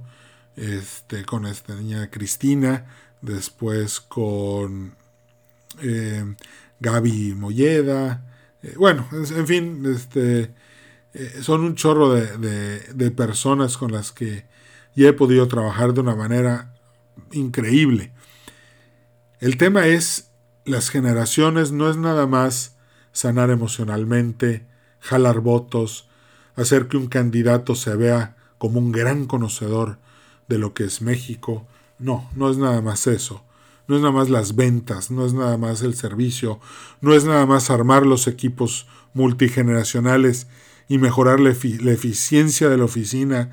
este, 0.58 1.24
con 1.24 1.46
esta 1.46 1.74
niña 1.76 2.10
Cristina, 2.12 2.86
después 3.22 4.02
con 4.02 4.94
eh, 5.82 6.36
Gaby 6.82 7.34
Molleda, 7.34 8.26
eh, 8.62 8.74
bueno, 8.76 9.08
en 9.12 9.48
fin, 9.48 9.86
este, 9.86 10.52
eh, 11.18 11.40
son 11.42 11.62
un 11.62 11.76
chorro 11.76 12.14
de, 12.14 13.12
personas 13.12 13.78
con 13.78 13.94
las 13.94 14.12
que 14.12 14.46
ya 14.96 15.08
he 15.08 15.14
podido 15.14 15.48
trabajar 15.48 15.94
de 15.94 16.02
una 16.02 16.14
manera 16.14 16.74
increíble. 17.32 18.12
El 19.40 19.58
tema 19.58 19.88
es, 19.88 20.32
las 20.66 20.90
generaciones 20.90 21.72
no 21.72 21.90
es 21.90 21.96
nada 21.96 22.28
más 22.28 22.76
sanar 23.14 23.50
emocionalmente, 23.50 24.66
jalar 25.00 25.40
votos, 25.40 26.10
hacer 26.56 26.90
que 26.90 26.98
un 26.98 27.08
candidato 27.08 27.76
se 27.76 27.96
vea 27.96 28.36
como 28.58 28.80
un 28.80 28.92
gran 28.92 29.26
conocedor 29.26 30.00
de 30.50 30.58
lo 30.58 30.74
que 30.74 30.84
es 30.84 31.02
México. 31.02 31.66
No, 31.98 32.30
no 32.36 32.50
es 32.52 32.58
nada 32.58 32.82
más 32.82 33.08
eso 33.08 33.42
no 33.88 33.96
es 33.96 34.02
nada 34.02 34.14
más 34.14 34.30
las 34.30 34.56
ventas, 34.56 35.12
no 35.12 35.26
es 35.26 35.34
nada 35.34 35.58
más 35.58 35.84
el 35.84 35.96
servicio, 35.96 36.60
no 37.02 37.14
es 37.14 37.24
nada 37.26 37.46
más 37.46 37.70
armar 37.70 38.04
los 38.04 38.28
equipos 38.28 38.88
multigeneracionales 39.14 40.48
y 40.88 40.98
mejorar 40.98 41.40
la, 41.40 41.50
eficiencia 41.50 42.70
de 42.70 42.78
la 42.78 42.86
oficina 42.86 43.52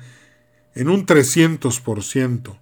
en 0.75 0.89
un 0.89 1.05
300%, 1.05 2.57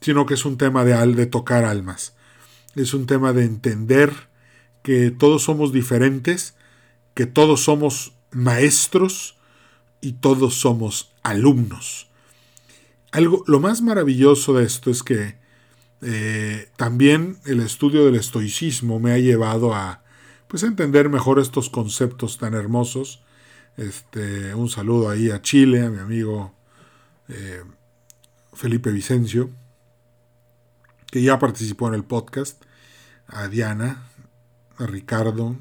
sino 0.00 0.26
que 0.26 0.34
es 0.34 0.44
un 0.44 0.58
tema 0.58 0.84
de, 0.84 0.94
de 1.14 1.26
tocar 1.26 1.64
almas. 1.64 2.14
Es 2.74 2.94
un 2.94 3.06
tema 3.06 3.32
de 3.32 3.44
entender 3.44 4.12
que 4.82 5.10
todos 5.10 5.42
somos 5.42 5.72
diferentes, 5.72 6.54
que 7.14 7.26
todos 7.26 7.64
somos 7.64 8.12
maestros 8.30 9.36
y 10.00 10.12
todos 10.12 10.56
somos 10.56 11.12
alumnos. 11.22 12.08
Algo, 13.12 13.44
lo 13.46 13.60
más 13.60 13.80
maravilloso 13.80 14.54
de 14.54 14.64
esto 14.64 14.90
es 14.90 15.02
que 15.02 15.36
eh, 16.02 16.68
también 16.76 17.38
el 17.46 17.60
estudio 17.60 18.04
del 18.04 18.16
estoicismo 18.16 19.00
me 19.00 19.12
ha 19.12 19.18
llevado 19.18 19.74
a 19.74 20.02
pues, 20.48 20.62
entender 20.62 21.08
mejor 21.08 21.38
estos 21.38 21.70
conceptos 21.70 22.36
tan 22.36 22.52
hermosos. 22.54 23.23
Este, 23.76 24.54
un 24.54 24.68
saludo 24.68 25.10
ahí 25.10 25.30
a 25.30 25.42
Chile, 25.42 25.84
a 25.84 25.90
mi 25.90 25.98
amigo 25.98 26.54
eh, 27.28 27.62
Felipe 28.52 28.90
Vicencio, 28.92 29.50
que 31.10 31.22
ya 31.22 31.38
participó 31.38 31.88
en 31.88 31.94
el 31.94 32.04
podcast, 32.04 32.62
a 33.26 33.48
Diana, 33.48 34.08
a 34.78 34.86
Ricardo, 34.86 35.56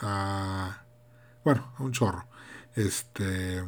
a 0.00 0.84
bueno, 1.42 1.72
a 1.76 1.82
un 1.82 1.92
chorro, 1.92 2.26
este, 2.74 3.62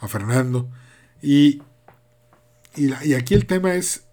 a 0.00 0.08
Fernando. 0.08 0.70
Y, 1.22 1.62
y 2.76 3.14
aquí 3.14 3.34
el 3.34 3.46
tema 3.46 3.74
es 3.74 4.04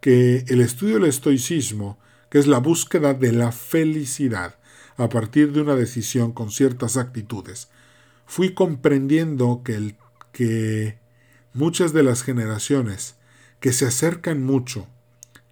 que 0.00 0.44
el 0.48 0.60
estudio 0.60 0.94
del 0.94 1.08
estoicismo, 1.08 1.98
que 2.30 2.38
es 2.38 2.46
la 2.46 2.58
búsqueda 2.58 3.14
de 3.14 3.32
la 3.32 3.50
felicidad 3.50 4.56
a 4.96 5.08
partir 5.08 5.52
de 5.52 5.62
una 5.62 5.74
decisión 5.74 6.32
con 6.32 6.50
ciertas 6.50 6.96
actitudes, 6.96 7.68
fui 8.28 8.52
comprendiendo 8.52 9.62
que, 9.64 9.74
el, 9.74 9.96
que 10.32 10.98
muchas 11.54 11.92
de 11.94 12.02
las 12.02 12.22
generaciones 12.22 13.16
que 13.58 13.72
se 13.72 13.86
acercan 13.86 14.44
mucho 14.44 14.86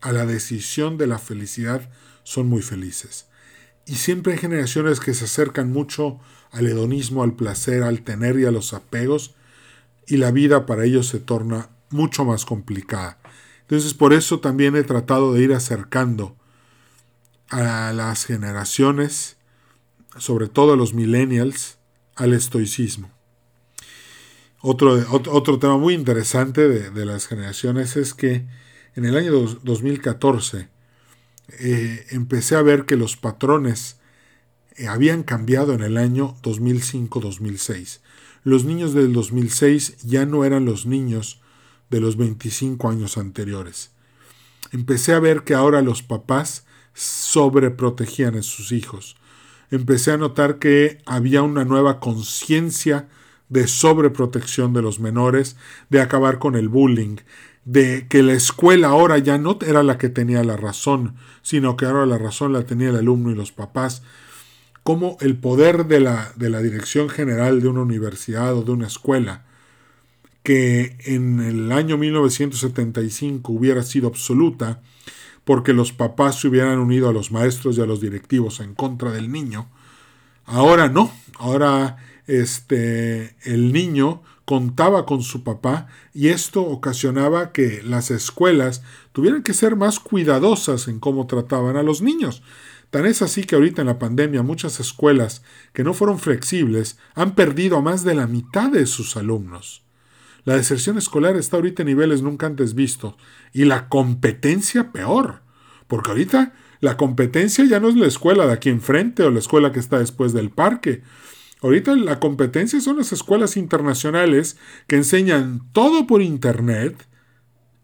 a 0.03 0.13
la 0.13 0.27
decisión 0.27 0.99
de 0.99 1.07
la 1.07 1.19
felicidad 1.19 1.91
son 2.23 2.49
muy 2.49 2.63
felices. 2.63 3.27
Y 3.87 3.95
siempre 3.95 4.35
hay 4.35 4.39
generaciones 4.39 5.01
que 5.01 5.15
se 5.15 5.25
acercan 5.25 5.73
mucho 5.73 6.21
al 6.51 6.67
hedonismo, 6.67 7.23
al 7.23 7.35
placer, 7.35 7.83
al 7.83 8.03
tener 8.03 8.39
y 8.39 8.45
a 8.45 8.51
los 8.51 8.75
apegos, 8.75 9.35
y 10.07 10.19
la 10.19 10.31
vida 10.31 10.67
para 10.67 10.85
ellos 10.85 11.09
se 11.09 11.19
torna 11.19 11.71
mucho 11.91 12.25
más 12.25 12.45
complicada. 12.45 13.19
Entonces 13.63 13.95
por 13.95 14.13
eso 14.13 14.39
también 14.39 14.77
he 14.77 14.83
tratado 14.83 15.33
de 15.33 15.43
ir 15.43 15.55
acercando 15.55 16.37
a 17.49 17.93
las 17.95 18.27
generaciones, 18.27 19.39
sobre 20.19 20.49
todo 20.49 20.75
a 20.75 20.77
los 20.77 20.93
millennials, 20.93 21.76
al 22.17 22.33
estoicismo. 22.33 23.11
Otro, 24.61 24.95
otro, 25.11 25.59
tema 25.59 25.79
muy 25.79 25.95
interesante 25.95 26.67
de, 26.69 27.05
las 27.07 27.27
generaciones 27.27 27.97
es 27.97 28.15
que 28.15 28.47
en 28.97 29.05
el 29.05 29.17
año 29.17 29.33
2014 29.33 30.69
eh, 31.61 32.07
empecé 32.11 32.57
a 32.57 32.63
ver 32.63 32.85
que 32.87 32.97
los 32.97 33.17
patrones 33.17 33.99
eh, 34.75 34.89
habían 34.89 35.23
cambiado 35.23 35.75
en 35.75 35.83
el 35.83 35.97
año 35.97 36.35
2005-2006. 36.43 38.01
Los 38.43 38.65
niños 38.65 38.95
del 38.95 39.13
2006 39.13 39.99
ya 40.03 40.27
no 40.27 40.45
eran 40.45 40.65
los 40.65 40.87
niños 40.87 41.41
de 41.91 42.01
los 42.01 42.17
25 42.17 42.89
años 42.89 43.19
anteriores. 43.19 43.93
Empecé 44.73 45.13
a 45.13 45.21
ver 45.21 45.45
que 45.45 45.55
ahora 45.55 45.83
los 45.83 46.03
papás 46.03 46.65
sobreprotegían 46.95 48.37
a 48.37 48.43
sus 48.43 48.73
hijos. 48.73 49.17
Empecé 49.71 50.13
a 50.13 50.17
notar 50.17 50.59
que 50.59 50.99
había 51.07 51.43
una 51.43 51.65
nueva 51.65 52.01
conciencia 52.01 53.09
de 53.49 53.69
sobreprotección 53.69 54.73
de 54.73 54.83
los 54.83 55.01
menores, 55.01 55.57
de 55.91 56.01
acabar 56.01 56.39
con 56.39 56.57
el 56.57 56.69
bullying, 56.69 57.17
de 57.65 58.07
que 58.09 58.23
la 58.23 58.33
escuela 58.33 58.89
ahora 58.89 59.19
ya 59.19 59.39
no 59.39 59.59
era 59.67 59.83
la 59.83 59.99
que 59.99 60.09
tenía 60.09 60.45
la 60.45 60.57
razón, 60.57 61.17
sino 61.43 61.77
que 61.77 61.87
ahora 61.87 62.07
la 62.07 62.19
razón 62.19 62.53
la 62.53 62.65
tenía 62.65 62.91
el 62.91 62.97
alumno 62.97 63.31
y 63.31 63.35
los 63.35 63.53
papás, 63.53 64.03
como 64.83 65.17
el 65.21 65.37
poder 65.37 65.87
de 65.87 66.01
la, 66.01 66.33
de 66.37 66.49
la 66.49 66.63
dirección 66.63 67.09
general 67.09 67.61
de 67.61 67.69
una 67.69 67.83
universidad 67.83 68.55
o 68.55 68.63
de 68.63 68.73
una 68.73 68.87
escuela 68.87 69.45
que 70.47 70.97
en 71.01 71.41
el 71.41 71.73
año 71.73 71.99
1975 71.99 73.53
hubiera 73.53 73.83
sido 73.83 74.07
absoluta, 74.07 74.81
porque 75.47 75.73
los 75.73 75.93
papás 75.93 76.41
se 76.41 76.49
hubieran 76.49 76.81
unido 76.81 77.09
a 77.09 77.13
los 77.13 77.31
maestros 77.31 77.79
y 77.79 77.81
a 77.81 77.87
los 77.87 78.01
directivos 78.01 78.59
en 78.59 78.75
contra 78.75 79.13
del 79.13 79.31
niño. 79.31 79.69
Ahora 80.45 80.89
no, 80.89 81.13
ahora 81.39 81.99
este 82.27 83.37
el 83.45 83.73
niño 83.73 84.23
contaba 84.45 85.07
con 85.07 85.23
su 85.23 85.45
papá 85.45 85.87
y 86.13 86.29
esto 86.29 86.63
ocasionaba 86.63 87.53
que 87.53 87.81
las 87.85 88.11
escuelas 88.11 88.83
tuvieran 89.13 89.45
que 89.45 89.55
ser 89.55 89.77
más 89.77 90.01
cuidadosas 90.01 90.89
en 90.89 90.99
cómo 90.99 91.29
trataban 91.29 91.77
a 91.77 91.85
los 91.85 92.03
niños. 92.03 92.43
Tan 92.91 93.07
es 93.07 93.23
así 93.23 93.45
que 93.45 93.55
ahorita 93.55 93.83
en 93.83 93.87
la 93.87 94.01
pandemia 94.01 94.43
muchas 94.43 94.81
escuelas 94.81 95.43
que 95.73 95.85
no 95.85 95.95
fueron 95.95 96.19
flexibles 96.19 96.99
han 97.15 97.37
perdido 97.37 97.77
a 97.77 97.83
más 97.83 98.03
de 98.03 98.17
la 98.17 98.27
mitad 98.27 98.69
de 98.69 98.85
sus 98.87 99.17
alumnos. 99.17 99.86
La 100.47 100.55
deserción 100.55 100.97
escolar 100.97 101.37
está 101.37 101.57
ahorita 101.57 101.83
en 101.83 101.89
niveles 101.89 102.23
nunca 102.23 102.47
antes 102.47 102.75
vistos. 102.75 103.17
Y 103.53 103.65
la 103.65 103.89
competencia 103.89 104.93
peor. 104.93 105.43
Porque 105.89 106.11
ahorita 106.11 106.55
la 106.81 106.97
competencia 106.97 107.65
ya 107.65 107.81
no 107.81 107.89
es 107.89 107.97
la 107.97 108.07
escuela 108.07 108.47
de 108.47 108.53
aquí 108.53 108.69
enfrente 108.69 109.25
o 109.25 109.31
la 109.31 109.41
escuela 109.41 109.73
que 109.73 109.81
está 109.81 109.99
después 109.99 110.33
del 110.33 110.51
parque. 110.51 111.03
Ahorita 111.63 111.97
la 111.97 112.21
competencia 112.21 112.81
son 112.81 112.99
las 112.99 113.13
escuelas 113.13 113.57
internacionales 113.57 114.57
que 114.87 114.95
enseñan 114.95 115.63
todo 115.73 116.07
por 116.07 116.23
internet 116.23 117.09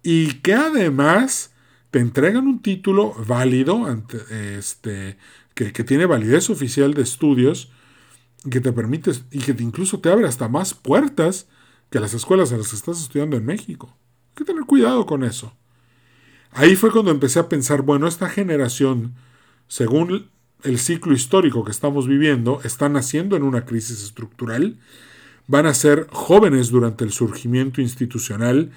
y 0.04 0.34
que 0.34 0.54
además 0.54 1.52
te 1.90 1.98
entregan 1.98 2.46
un 2.46 2.62
título 2.62 3.12
válido, 3.26 3.88
este, 4.30 5.18
que, 5.54 5.72
que 5.72 5.82
tiene 5.82 6.06
validez 6.06 6.48
oficial 6.48 6.94
de 6.94 7.02
estudios, 7.02 7.72
que 8.48 8.60
te 8.60 8.72
permite 8.72 9.10
y 9.32 9.40
que 9.40 9.56
incluso 9.58 9.98
te 9.98 10.10
abre 10.10 10.28
hasta 10.28 10.48
más 10.48 10.74
puertas 10.74 11.48
que 11.92 12.00
las 12.00 12.14
escuelas 12.14 12.50
en 12.50 12.58
las 12.58 12.70
que 12.70 12.76
estás 12.76 13.00
estudiando 13.02 13.36
en 13.36 13.44
México. 13.44 13.94
Hay 14.30 14.36
que 14.36 14.44
tener 14.44 14.64
cuidado 14.64 15.04
con 15.04 15.22
eso. 15.22 15.54
Ahí 16.50 16.74
fue 16.74 16.90
cuando 16.90 17.10
empecé 17.10 17.38
a 17.38 17.50
pensar, 17.50 17.82
bueno, 17.82 18.08
esta 18.08 18.30
generación, 18.30 19.14
según 19.68 20.30
el 20.64 20.78
ciclo 20.78 21.12
histórico 21.12 21.64
que 21.64 21.70
estamos 21.70 22.08
viviendo, 22.08 22.60
está 22.64 22.88
naciendo 22.88 23.36
en 23.36 23.42
una 23.42 23.66
crisis 23.66 24.02
estructural, 24.02 24.78
van 25.46 25.66
a 25.66 25.74
ser 25.74 26.06
jóvenes 26.10 26.70
durante 26.70 27.04
el 27.04 27.12
surgimiento 27.12 27.82
institucional, 27.82 28.70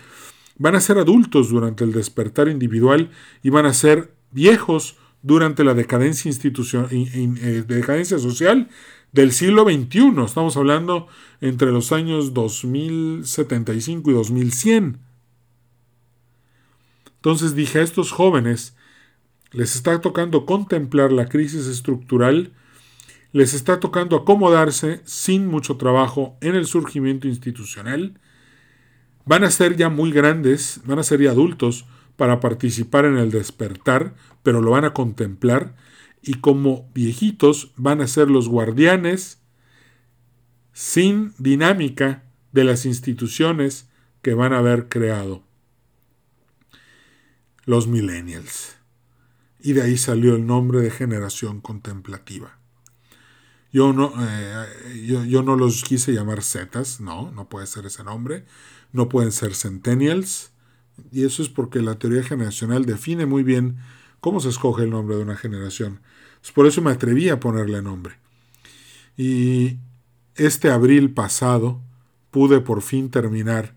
van 0.57 0.76
a 0.76 0.82
ser 0.82 0.97
adultos 0.97 1.49
durante 1.49 1.86
el 1.86 1.93
despertar 1.93 2.49
individual 2.49 3.11
y 3.41 3.49
van 3.49 3.66
a 3.66 3.74
ser 3.74 4.13
viejos 4.32 4.97
durante 5.22 5.63
la 5.63 5.74
decadencia, 5.74 6.30
eh, 6.32 7.63
decadencia 7.66 8.20
social 8.20 8.70
del 9.16 9.32
siglo 9.32 9.63
XXI. 9.63 10.26
Estamos 10.26 10.57
hablando 10.57 11.07
entre 11.39 11.72
los 11.72 11.93
años 11.93 12.34
2075 12.34 14.11
y 14.11 14.13
2100. 14.13 14.99
Entonces 17.16 17.55
dije 17.55 17.80
a 17.80 17.84
estos 17.84 18.11
jóvenes, 18.11 18.76
les 19.51 19.76
está 19.78 20.01
tocando 20.01 20.45
contemplar 20.45 21.13
la 21.13 21.30
crisis 21.30 21.66
estructural, 21.68 22.51
les 23.32 23.53
está 23.53 23.80
tocando 23.80 24.18
acomodarse 24.18 25.01
sin 25.05 25.47
mucho 25.47 25.78
trabajo 25.78 26.38
en 26.41 26.55
el 26.55 26.66
surgimiento 26.66 27.30
institucional. 27.30 28.20
Van 29.26 29.45
a 29.45 29.49
ser 29.49 29.78
ya 29.78 29.88
muy 29.88 30.11
grandes, 30.11 30.82
van 30.86 30.99
a 30.99 31.03
ser 31.03 31.22
ya 31.22 31.32
adultos 31.32 31.86
para 32.18 32.41
participar 32.41 33.05
en 33.05 33.18
el 33.18 33.32
despertar, 33.32 34.13
pero 34.43 34.61
lo 34.61 34.72
van 34.72 34.84
a 34.84 34.93
contemplar 34.93 35.74
y 36.26 36.36
como 36.36 36.89
viejitos 36.93 37.71
van 37.78 38.01
a 38.01 38.07
ser 38.07 38.30
los 38.30 38.49
guardianes 38.49 39.39
sin 40.73 41.34
dinámica 41.38 42.23
de 42.51 42.63
las 42.63 42.86
instituciones 42.86 43.88
que 44.21 44.34
van 44.34 44.51
a 44.51 44.57
haber 44.57 44.89
creado 44.89 45.43
los 47.65 47.88
millennials. 47.88 48.76
Y 49.59 49.73
de 49.73 49.84
ahí 49.84 49.97
salió 49.97 50.36
el 50.36 50.45
nombre 50.45 50.82
de 50.82 50.89
generación 50.89 51.61
contemplativa. 51.61 52.57
Yo 53.71 53.93
no, 53.93 54.13
eh, 54.19 55.05
yo, 55.05 55.43
no 55.43 55.55
los 55.55 55.84
quise 55.84 56.13
llamar 56.13 56.41
Zetas, 56.43 57.01
no, 57.01 57.32
no 57.32 57.49
puede 57.49 57.67
ser 57.67 57.86
ese 57.86 58.03
nombre. 58.03 58.45
No 58.93 59.09
pueden 59.09 59.32
ser 59.32 59.53
Centennials. 59.53 60.51
Y 61.11 61.26
eso 61.26 61.43
es 61.43 61.49
porque 61.49 61.82
la 61.82 61.99
teoría 61.99 62.23
generacional 62.23 62.86
define 62.86 63.26
muy 63.26 63.43
bien 63.43 63.78
cómo 64.21 64.39
se 64.39 64.49
escoge 64.49 64.84
el 64.84 64.91
nombre 64.91 65.17
de 65.17 65.23
una 65.23 65.36
generación. 65.36 65.99
Por 66.52 66.68
eso 66.68 66.82
me 66.82 66.91
atreví 66.91 67.30
a 67.30 67.39
ponerle 67.39 67.82
nombre. 67.82 68.16
Y 69.18 69.78
este 70.36 70.70
abril 70.70 71.12
pasado 71.14 71.82
pude 72.32 72.60
por 72.60 72.82
fin 72.82 73.10
terminar 73.10 73.74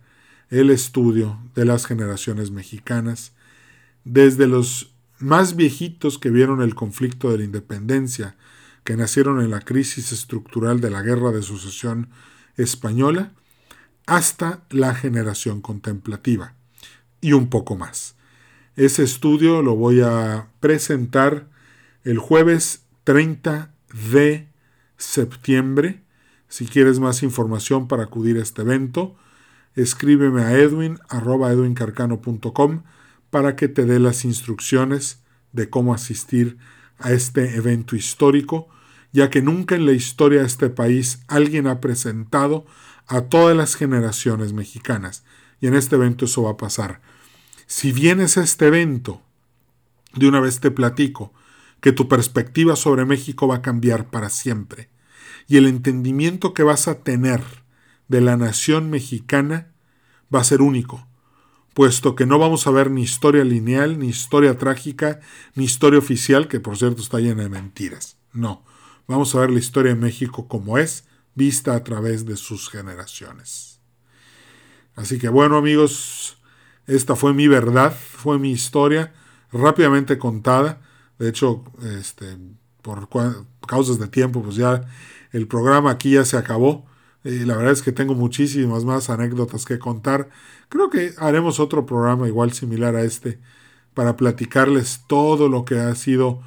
el 0.51 0.71
estudio 0.71 1.39
de 1.55 1.65
las 1.65 1.87
generaciones 1.87 2.51
mexicanas, 2.51 3.33
desde 4.05 4.47
los 4.47 4.93
más 5.19 5.57
viejitos 5.57 6.19
que 6.19 6.31
vieron 6.31 6.63
el 6.63 6.75
conflicto 6.75 7.31
de 7.31 7.39
la 7.39 7.45
independencia, 7.45 8.37
que 8.85 8.97
nacieron 8.97 9.41
en 9.41 9.51
la 9.51 9.61
crisis 9.61 10.13
estructural 10.13 10.81
de 10.81 10.91
la 10.91 11.03
Guerra 11.03 11.31
de 11.31 11.43
Sucesión 11.43 12.09
Española, 12.57 13.33
hasta 14.07 14.65
la 14.71 14.95
generación 14.95 15.61
contemplativa, 15.61 16.55
y 17.21 17.33
un 17.33 17.51
poco 17.51 17.77
más. 17.77 18.15
Ese 18.77 19.03
estudio 19.03 19.61
lo 19.61 19.77
voy 19.77 20.01
a 20.01 20.49
presentar 20.61 21.49
el 22.09 22.17
jueves 22.17 22.87
30 23.05 23.71
de 24.09 24.49
septiembre. 24.97 26.01
Si 26.49 26.65
quieres 26.65 27.01
más 27.01 27.23
información 27.23 27.87
para 27.87 28.05
acudir 28.05 28.39
a 28.39 28.43
este 28.43 28.63
evento, 28.63 29.15
escríbeme 29.75 30.41
a 30.41 30.55
edwin 30.55 30.99
para 33.29 33.57
que 33.57 33.69
te 33.69 33.85
dé 33.85 33.99
las 33.99 34.25
instrucciones 34.25 35.21
de 35.53 35.69
cómo 35.69 35.93
asistir 35.93 36.57
a 36.99 37.13
este 37.13 37.57
evento 37.57 37.95
histórico, 37.95 38.69
ya 39.13 39.29
que 39.29 39.43
nunca 39.43 39.75
en 39.75 39.85
la 39.85 39.93
historia 39.93 40.41
de 40.41 40.47
este 40.47 40.71
país 40.71 41.21
alguien 41.29 41.67
ha 41.67 41.79
presentado 41.83 42.65
a 43.07 43.21
todas 43.21 43.55
las 43.55 43.75
generaciones 43.75 44.55
mexicanas. 44.55 45.25
Y 45.61 45.67
en 45.67 45.75
este 45.75 45.97
evento 45.97 46.25
eso 46.25 46.45
va 46.45 46.53
a 46.53 46.57
pasar. 46.57 47.03
Si 47.67 47.93
vienes 47.93 48.39
a 48.39 48.45
este 48.45 48.69
evento, 48.69 49.21
de 50.15 50.27
una 50.27 50.41
vez 50.41 50.61
te 50.61 50.71
platico 50.71 51.35
que 51.81 51.93
tu 51.93 52.09
perspectiva 52.09 52.77
sobre 52.77 53.05
México 53.05 53.47
va 53.47 53.57
a 53.57 53.63
cambiar 53.63 54.11
para 54.11 54.31
siempre. 54.31 54.89
Y 55.47 55.57
el 55.57 55.67
entendimiento 55.67 56.55
que 56.55 56.63
vas 56.63 56.89
a 56.89 57.03
tener 57.03 57.43
de 58.09 58.21
la 58.21 58.37
nación 58.37 58.91
mexicana 58.91 59.73
va 60.33 60.41
a 60.41 60.45
ser 60.45 60.63
único 60.63 61.09
puesto 61.79 62.17
que 62.17 62.27
no 62.27 62.41
vamos 62.41 62.67
a 62.67 62.73
ver 62.73 62.91
ni 62.91 63.03
historia 63.03 63.45
lineal, 63.45 64.01
ni 64.01 64.09
historia 64.09 64.59
trágica, 64.59 65.21
ni 65.55 65.63
historia 65.63 66.01
oficial, 66.01 66.49
que 66.49 66.59
por 66.59 66.77
cierto 66.77 67.01
está 67.03 67.21
llena 67.21 67.45
de 67.45 67.49
mentiras. 67.49 68.17
No, 68.33 68.65
vamos 69.07 69.33
a 69.33 69.39
ver 69.39 69.51
la 69.51 69.61
historia 69.61 69.95
de 69.95 70.01
México 70.01 70.49
como 70.49 70.77
es, 70.77 71.05
vista 71.37 71.77
a 71.77 71.85
través 71.85 72.27
de 72.27 72.37
sus 72.37 72.69
generaciones. 72.69 73.81
Así 74.97 75.21
que 75.21 75.29
bueno 75.29 75.57
amigos, 75.57 76.39
esta 76.89 77.15
fue 77.15 77.33
mi 77.33 77.47
verdad, 77.47 77.97
fue 77.97 78.41
mi 78.41 78.51
historia, 78.51 79.15
rápidamente 79.53 80.19
contada. 80.19 80.81
De 81.19 81.29
hecho, 81.29 81.65
este, 81.99 82.37
por 82.83 83.09
causas 83.67 83.99
de 83.99 84.09
tiempo, 84.09 84.43
pues 84.43 84.57
ya 84.57 84.87
el 85.33 85.47
programa 85.47 85.91
aquí 85.91 86.13
ya 86.13 86.25
se 86.25 86.37
acabó. 86.37 86.87
Y 87.25 87.41
la 87.41 87.57
verdad 87.57 87.73
es 87.73 87.83
que 87.83 87.93
tengo 87.93 88.15
muchísimas 88.15 88.85
más 88.85 89.11
anécdotas 89.11 89.65
que 89.65 89.79
contar. 89.79 90.31
Creo 90.69 90.89
que 90.89 91.13
haremos 91.19 91.61
otro 91.61 91.85
programa 91.85 92.29
igual 92.29 92.53
similar 92.53 92.95
a 92.95 93.03
este 93.03 93.41
para 93.95 94.17
platicarles 94.17 95.03
todo 95.09 95.49
lo 95.49 95.65
que 95.65 95.79
ha 95.79 95.95
sido 95.95 96.41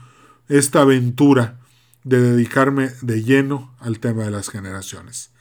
esta 0.48 0.82
aventura 0.82 1.60
de 2.04 2.22
dedicarme 2.22 2.92
de 3.02 3.24
lleno 3.24 3.76
al 3.80 4.00
tema 4.00 4.24
de 4.24 4.32
las 4.32 4.50
generaciones. 4.50 5.32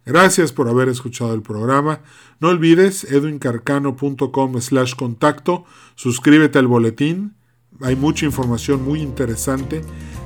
Gracias 0.06 0.52
por 0.52 0.70
haber 0.70 0.90
escuchado 0.90 1.34
el 1.34 1.42
programa. 1.42 2.02
No 2.40 2.50
olvides 2.50 3.06
edwincarcano.com 3.06 4.62
slash 4.62 4.94
contacto. 4.96 5.66
Suscríbete 5.96 6.60
al 6.60 6.68
boletín. 6.68 7.36
Hay 7.82 7.96
mucha 7.96 8.26
información 8.26 8.84
muy 8.84 9.02
interesante 9.02 9.82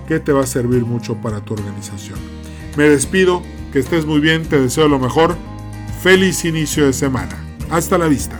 que 0.08 0.20
te 0.20 0.34
va 0.34 0.42
a 0.42 0.48
servir 0.48 0.86
mucho 0.86 1.16
para 1.22 1.44
tu 1.44 1.54
organización. 1.54 2.20
Me 2.78 2.84
despido, 2.84 3.42
que 3.72 3.80
estés 3.80 4.06
muy 4.06 4.20
bien, 4.20 4.44
te 4.44 4.60
deseo 4.60 4.88
lo 4.88 5.00
mejor. 5.00 5.36
Feliz 6.02 6.46
inicio 6.46 6.86
de 6.86 6.94
semana. 6.94 7.38
Hasta 7.70 7.98
la 7.98 8.08
vista. 8.08 8.40